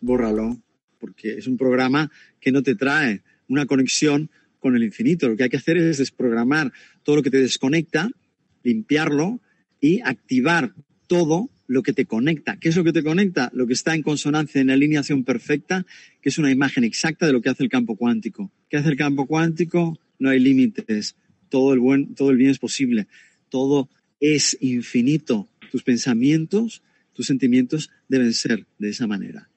[0.00, 0.62] Bórralo,
[0.98, 2.10] porque es un programa
[2.40, 5.28] que no te trae una conexión con el infinito.
[5.28, 8.08] Lo que hay que hacer es desprogramar todo lo que te desconecta,
[8.64, 9.40] limpiarlo
[9.80, 10.74] y activar
[11.06, 12.58] todo lo que te conecta.
[12.58, 13.50] ¿Qué es lo que te conecta?
[13.54, 15.86] Lo que está en consonancia, en alineación perfecta,
[16.20, 18.50] que es una imagen exacta de lo que hace el campo cuántico.
[18.68, 19.98] ¿Qué hace el campo cuántico?
[20.18, 21.16] No hay límites.
[21.48, 23.06] Todo el, buen, todo el bien es posible.
[23.48, 23.88] Todo
[24.20, 25.48] es infinito.
[25.70, 29.48] Tus pensamientos, tus sentimientos deben ser de esa manera.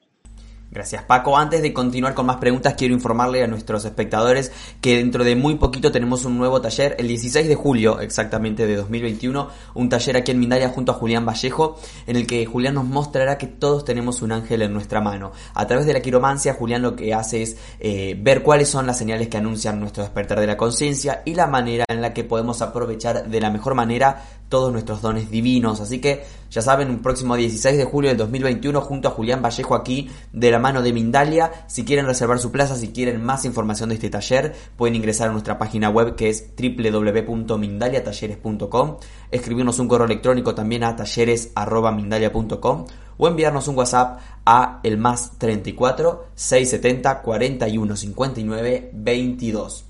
[0.70, 1.38] Gracias Paco.
[1.38, 4.52] Antes de continuar con más preguntas, quiero informarle a nuestros espectadores
[4.82, 8.76] que dentro de muy poquito tenemos un nuevo taller, el 16 de julio exactamente de
[8.76, 12.84] 2021, un taller aquí en Mindalia junto a Julián Vallejo, en el que Julián nos
[12.84, 15.32] mostrará que todos tenemos un ángel en nuestra mano.
[15.54, 18.98] A través de la quiromancia, Julián lo que hace es eh, ver cuáles son las
[18.98, 22.60] señales que anuncian nuestro despertar de la conciencia y la manera en la que podemos
[22.60, 25.80] aprovechar de la mejor manera todos nuestros dones divinos.
[25.80, 29.74] Así que ya saben, un próximo 16 de julio del 2021 junto a Julián Vallejo
[29.74, 31.52] aquí de la mano de Mindalia.
[31.66, 35.32] Si quieren reservar su plaza, si quieren más información de este taller, pueden ingresar a
[35.32, 38.96] nuestra página web que es www.mindaliatalleres.com,
[39.30, 42.86] escribirnos un correo electrónico también a talleres.mindalia.com
[43.18, 49.87] o enviarnos un WhatsApp a el más 34 670 41 59 22.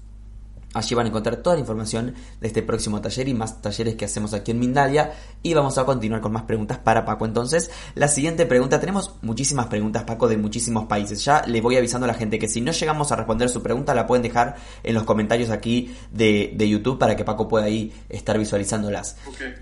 [0.75, 4.05] Allí van a encontrar toda la información de este próximo taller y más talleres que
[4.05, 5.13] hacemos aquí en Mindalia.
[5.43, 7.25] Y vamos a continuar con más preguntas para Paco.
[7.25, 11.25] Entonces, la siguiente pregunta, tenemos muchísimas preguntas, Paco, de muchísimos países.
[11.25, 13.95] Ya le voy avisando a la gente que si no llegamos a responder su pregunta,
[13.95, 18.39] la pueden dejar en los comentarios aquí de, YouTube para que Paco pueda ahí estar
[18.39, 19.17] visualizándolas.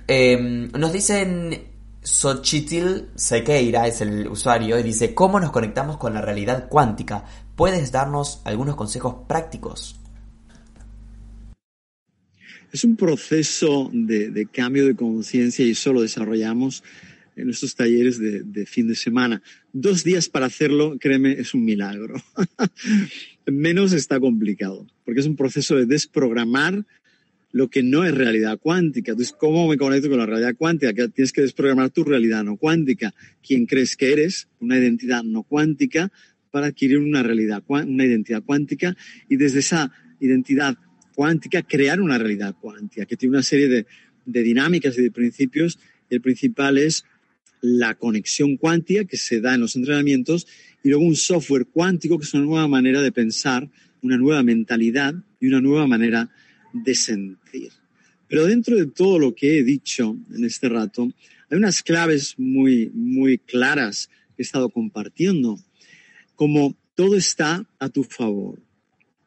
[0.09, 6.20] Em, nos dicen Xochitl Sequeira es el usuario y dice, ¿cómo nos conectamos con la
[6.20, 7.24] realidad cuántica?
[7.54, 10.00] ¿Puedes darnos algunos consejos prácticos?
[12.76, 16.84] Es un proceso de, cambio de conciencia y eso lo desarrollamos
[17.34, 19.40] en nuestros talleres de, fin de semana.
[19.72, 22.22] Dos días para hacerlo, créeme, es un milagro.
[23.46, 26.84] Menos está complicado, porque es un proceso de desprogramar
[27.50, 29.12] lo que no es realidad cuántica.
[29.12, 30.92] Entonces, ¿cómo me conecto con la realidad cuántica?
[30.92, 33.14] Que tienes que desprogramar tu realidad no cuántica.
[33.42, 34.48] ¿Quién crees que eres?
[34.60, 36.12] Una identidad no cuántica
[36.50, 38.94] para adquirir una realidad, una identidad cuántica
[39.30, 40.76] y desde esa identidad
[41.16, 43.86] cuántica, crear una realidad cuántica, que tiene una serie de,
[44.42, 45.78] dinámicas y de principios.
[46.10, 47.04] El principal es
[47.62, 50.46] la conexión cuántica que se da en los entrenamientos
[50.84, 53.68] y luego un software cuántico que es una nueva manera de pensar,
[54.02, 56.30] una nueva mentalidad y una nueva manera
[56.72, 57.72] de sentir.
[58.28, 61.10] Pero dentro de todo lo que he dicho en este rato,
[61.48, 65.58] hay unas claves muy, muy claras que he estado compartiendo,
[66.34, 68.65] como todo está a tu favor.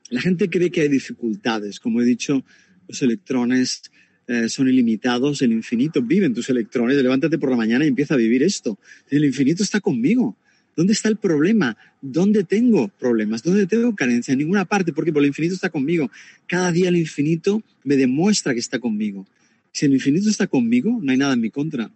[0.09, 1.79] La gente cree que hay dificultades.
[1.79, 2.43] Como he dicho,
[2.87, 3.83] los electrones
[4.27, 6.97] eh, son ilimitados, el infinito vive en tus electrones.
[6.97, 8.77] Levántate por la mañana y empieza a vivir esto.
[9.09, 10.37] El infinito está conmigo.
[10.75, 11.75] ¿Dónde está el problema?
[12.01, 13.43] ¿Dónde tengo problemas?
[13.43, 14.31] ¿Dónde tengo carencia?
[14.31, 16.09] En ninguna parte, porque el infinito está conmigo.
[16.47, 19.27] Cada día el infinito me demuestra que está conmigo.
[19.71, 21.91] Si el infinito está conmigo, no hay nada en mi contra.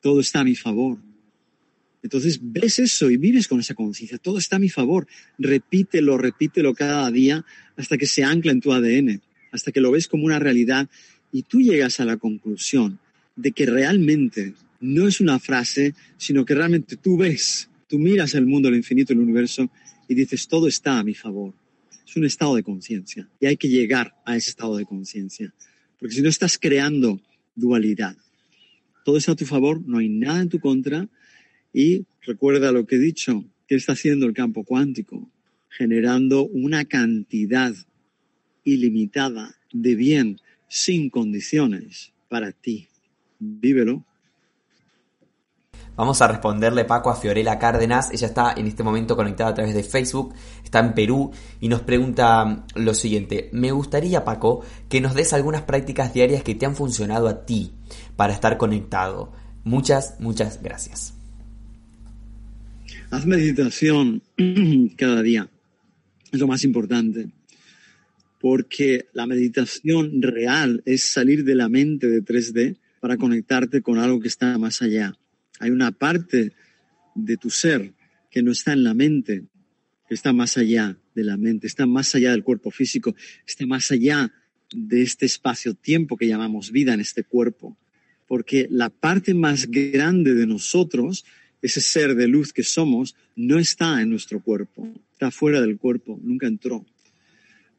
[0.00, 0.98] Todo está a mi favor.
[2.02, 4.18] Entonces ves eso y vives con esa conciencia.
[4.18, 5.06] Todo está a mi favor.
[5.38, 7.44] Repítelo, repítelo cada día
[7.76, 9.22] hasta que se ancla en tu ADN,
[9.52, 10.88] hasta que lo ves como una realidad
[11.30, 12.98] y tú llegas a la conclusión
[13.36, 18.46] de que realmente no es una frase, sino que realmente tú ves, tú miras el
[18.46, 19.70] mundo, el infinito, el universo
[20.08, 21.54] y dices, todo está a mi favor.
[22.06, 25.54] Es un estado de conciencia y hay que llegar a ese estado de conciencia.
[25.98, 27.20] Porque si no estás creando
[27.54, 28.16] dualidad,
[29.04, 31.08] todo está a tu favor, no hay nada en tu contra,
[31.72, 35.30] y recuerda lo que he dicho, ¿qué está haciendo el campo cuántico?
[35.68, 37.74] Generando una cantidad
[38.64, 42.88] ilimitada de bien sin condiciones para ti.
[43.38, 44.04] Vívelo.
[45.94, 48.10] Vamos a responderle, Paco, a Fiorella Cárdenas.
[48.12, 51.82] Ella está en este momento conectada a través de Facebook, está en Perú y nos
[51.82, 53.50] pregunta lo siguiente.
[53.52, 57.72] Me gustaría, Paco, que nos des algunas prácticas diarias que te han funcionado a ti
[58.16, 59.32] para estar conectado.
[59.64, 61.21] Muchas, muchas gracias.
[63.12, 64.22] Haz meditación
[64.96, 65.50] cada día.
[66.32, 67.28] Es lo más importante.
[68.40, 74.18] Porque la meditación real es salir de la mente de 3D para conectarte con algo
[74.18, 75.14] que está más allá.
[75.60, 76.52] Hay una parte
[77.14, 77.92] de tu ser
[78.30, 79.44] que no está en la mente,
[80.08, 83.14] que está más allá de la mente, está más allá del cuerpo físico,
[83.46, 84.32] está más allá
[84.74, 87.76] de este espacio-tiempo que llamamos vida en este cuerpo.
[88.26, 91.26] Porque la parte más grande de nosotros
[91.62, 96.20] ese ser de luz que somos no está en nuestro cuerpo, está fuera del cuerpo,
[96.22, 96.84] nunca entró.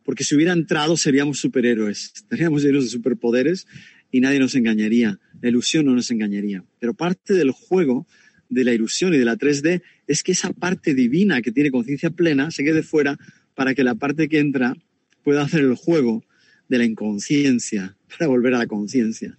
[0.04, 3.68] Porque si hubiera entrado seríamos superhéroes, estaríamos llenos de superpoderes
[4.10, 6.64] y nadie nos engañaría, la ilusión no nos engañaría.
[6.80, 8.08] Pero parte del juego
[8.50, 12.10] de la ilusión y de la 3D es que esa parte divina que tiene conciencia
[12.10, 13.18] plena se quede fuera
[13.56, 14.76] para que la parte que entra
[15.24, 16.24] pueda hacer el juego
[16.70, 19.38] de la inconsciencia, para volver a la conciencia.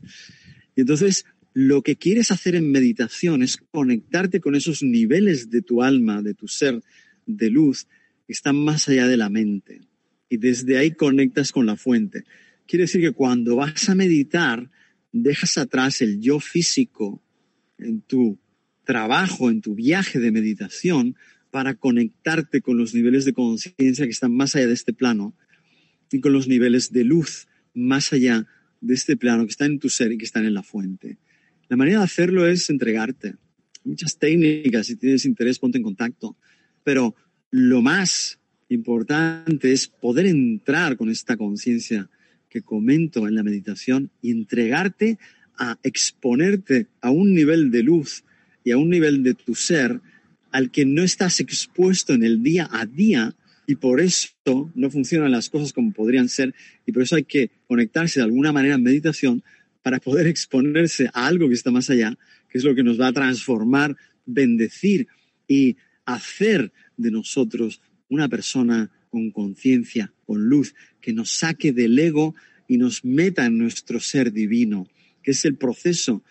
[0.76, 1.24] Y entonces
[1.54, 6.34] lo que quieres hacer en meditación es conectarte con esos niveles de tu alma, de
[6.34, 6.82] tu ser,
[7.26, 7.86] de luz,
[8.26, 9.80] que están más allá de la mente.
[10.28, 12.24] Y desde ahí conectas con la fuente.
[12.66, 14.68] Quiere decir que cuando vas a meditar,
[15.12, 17.22] dejas atrás el yo físico
[17.78, 18.36] en tu
[18.84, 21.14] trabajo, en tu viaje de meditación,
[21.52, 25.36] para conectarte con los niveles de conciencia que están más allá de este plano
[26.10, 28.48] y con los niveles de luz más allá
[28.80, 31.18] de este plano que están en tu ser y que están en la fuente.
[31.68, 33.34] La manera de hacerlo es entregarte.
[33.84, 36.36] Muchas técnicas, si tienes interés, ponte en contacto.
[36.82, 37.14] Pero
[37.50, 38.38] lo más
[38.68, 42.08] importante es poder entrar con esta conciencia
[42.48, 45.18] que comento en la meditación y entregarte
[45.56, 48.24] a exponerte a un nivel de luz
[48.64, 50.00] y a un nivel de tu ser
[50.50, 53.34] al que no estás expuesto en el día a día
[53.66, 56.54] y por eso no funcionan las cosas como podrían ser
[56.86, 59.42] y por eso hay que conectarse de alguna manera en meditación
[59.84, 62.16] para poder exponerse a algo que está más allá,
[62.48, 65.08] que es lo que nos va a transformar, bendecir
[65.46, 65.76] y
[66.06, 72.34] hacer de nosotros una persona con conciencia, con luz, que nos saque del ego
[72.66, 74.88] y nos meta en nuestro ser divino,
[75.22, 76.24] que es el proceso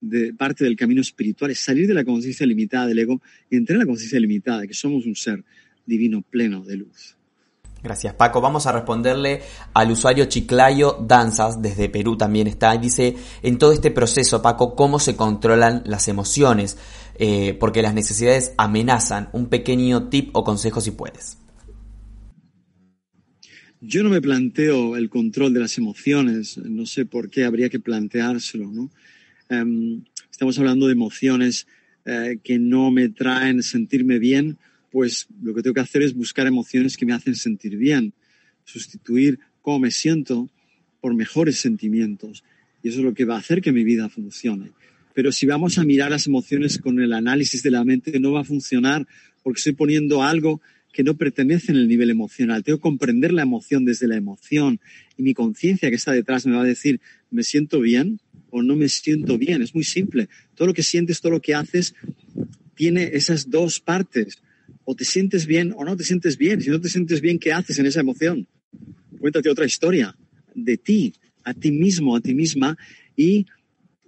[0.00, 3.74] de parte del camino espiritual, es salir de la conciencia limitada del ego y entrar
[3.74, 5.44] en la conciencia limitada, que somos un ser
[5.84, 7.16] divino pleno de luz.
[7.82, 8.40] Gracias Paco.
[8.40, 9.40] Vamos a responderle
[9.72, 12.76] al usuario Chiclayo Danzas, desde Perú también está.
[12.76, 16.76] Dice, en todo este proceso, Paco, ¿cómo se controlan las emociones?
[17.14, 19.28] Eh, porque las necesidades amenazan.
[19.32, 21.38] Un pequeño tip o consejo si puedes.
[23.82, 27.80] Yo no me planteo el control de las emociones, no sé por qué habría que
[27.80, 28.90] planteárselo, ¿no?
[29.48, 31.66] Em, estamos hablando de emociones
[32.04, 34.58] eh, que no me traen sentirme bien,
[34.90, 38.12] pues lo que tengo que hacer es buscar emociones que me hacen sentir bien,
[38.64, 40.48] sustituir cómo me siento
[41.00, 42.44] por mejores sentimientos.
[42.82, 44.72] Y eso es lo que va a hacer que mi vida funcione.
[45.14, 48.40] Pero si vamos a mirar las emociones con el análisis de la mente, no va
[48.40, 49.06] a funcionar
[49.42, 50.60] porque estoy poniendo algo
[50.92, 52.64] que no pertenecen al nivel emocional.
[52.64, 54.80] Tengo que comprender la emoción desde la emoción
[55.16, 58.20] y mi conciencia que está detrás me va a decir, ¿me siento bien
[58.50, 59.62] o no me siento bien?
[59.62, 60.28] Es muy simple.
[60.54, 61.94] Todo lo que sientes, todo lo que haces,
[62.74, 64.42] tiene esas dos partes.
[64.90, 66.60] O te sientes bien o no te sientes bien.
[66.60, 68.48] Si no te sientes bien, ¿qué haces en esa emoción?
[69.20, 70.16] Cuéntate otra historia
[70.52, 71.14] de ti,
[71.44, 72.76] a ti mismo, a ti misma,
[73.14, 73.46] y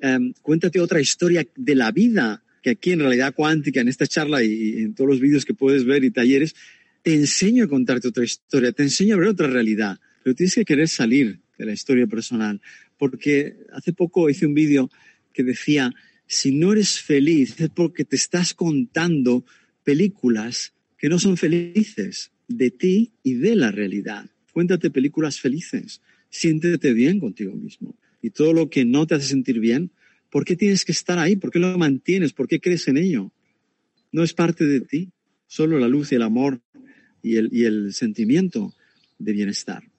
[0.01, 4.43] em, cuéntate otra historia de la vida que aquí en realidad cuántica, en esta charla
[4.43, 6.57] y, en todos los vídeos que puedes ver y talleres,
[7.05, 10.65] te enseño a contarte otra historia, te enseño a ver otra realidad, pero tienes que
[10.65, 12.61] querer salir de la historia personal,
[12.99, 14.91] porque hace poco hice un vídeo
[15.33, 15.95] que decía,
[16.27, 19.45] si no eres feliz es porque te estás contando
[19.85, 24.31] películas que no son felices de ti y de la realidad.
[24.53, 27.97] Cuéntate películas felices, siéntete bien contigo mismo.
[28.21, 29.91] Y todo lo que no te hace sentir bien,
[30.33, 31.37] ¿Por qué tienes que estar ahí?
[31.37, 32.33] ¿Por qué lo mantienes?
[32.33, 33.31] ¿Por qué crees en ello?
[34.13, 35.11] No es parte de ti,
[35.47, 36.63] solo la luz y el amor
[37.23, 38.75] y el, y el sentimiento
[39.19, 39.92] de bienestar.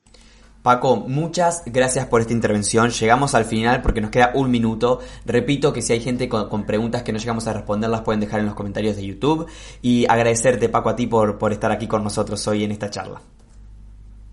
[0.64, 2.90] Paco, muchas gracias por esta intervención.
[2.90, 5.02] Llegamos al final porque nos queda un minuto.
[5.26, 8.40] Repito que si hay gente con, preguntas que no llegamos a responder, las pueden dejar
[8.40, 9.46] en los comentarios de YouTube.
[9.82, 13.22] Y agradecerte, Paco, a ti por, por estar aquí con nosotros hoy en esta charla.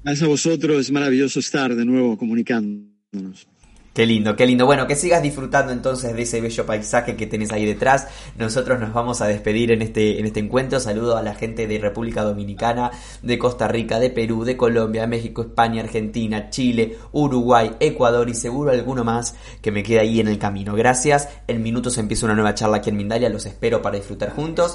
[0.05, 3.49] Gracias a vosotros, es maravilloso estar de nuevo comunicándonos.
[3.93, 4.67] Qué lindo, qué lindo.
[4.67, 8.07] Bueno, que sigas disfrutando entonces de ese bello paisaje que tenés ahí detrás.
[8.39, 10.79] Nosotros nos vamos a despedir en este, en este encuentro.
[10.79, 15.43] Saludo a la gente de República Dominicana, de Costa Rica, de Perú, de Colombia, México,
[15.43, 20.39] España, Argentina, Chile, Uruguay, Ecuador y seguro alguno más que me queda ahí en el
[20.39, 20.77] camino.
[20.77, 21.29] Gracias.
[21.49, 23.29] En minutos empieza una nueva charla aquí en Mindalia.
[23.29, 24.75] Los espero para disfrutar juntos.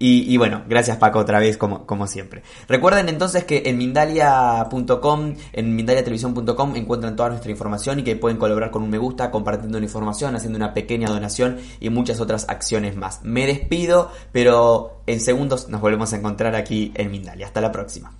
[0.00, 2.42] Y, bueno, gracias Paco otra vez como, como siempre.
[2.68, 8.70] Recuerden entonces que en Mindalia.com, en mindaliatelevisión.com encuentran toda nuestra información y que pueden colaborar
[8.70, 12.96] con un me gusta, compartiendo la información, haciendo una pequeña donación y muchas otras acciones
[12.96, 13.20] más.
[13.24, 17.46] Me despido, pero en segundos nos volvemos a encontrar aquí en Mindalia.
[17.46, 18.12] Hasta la próxima.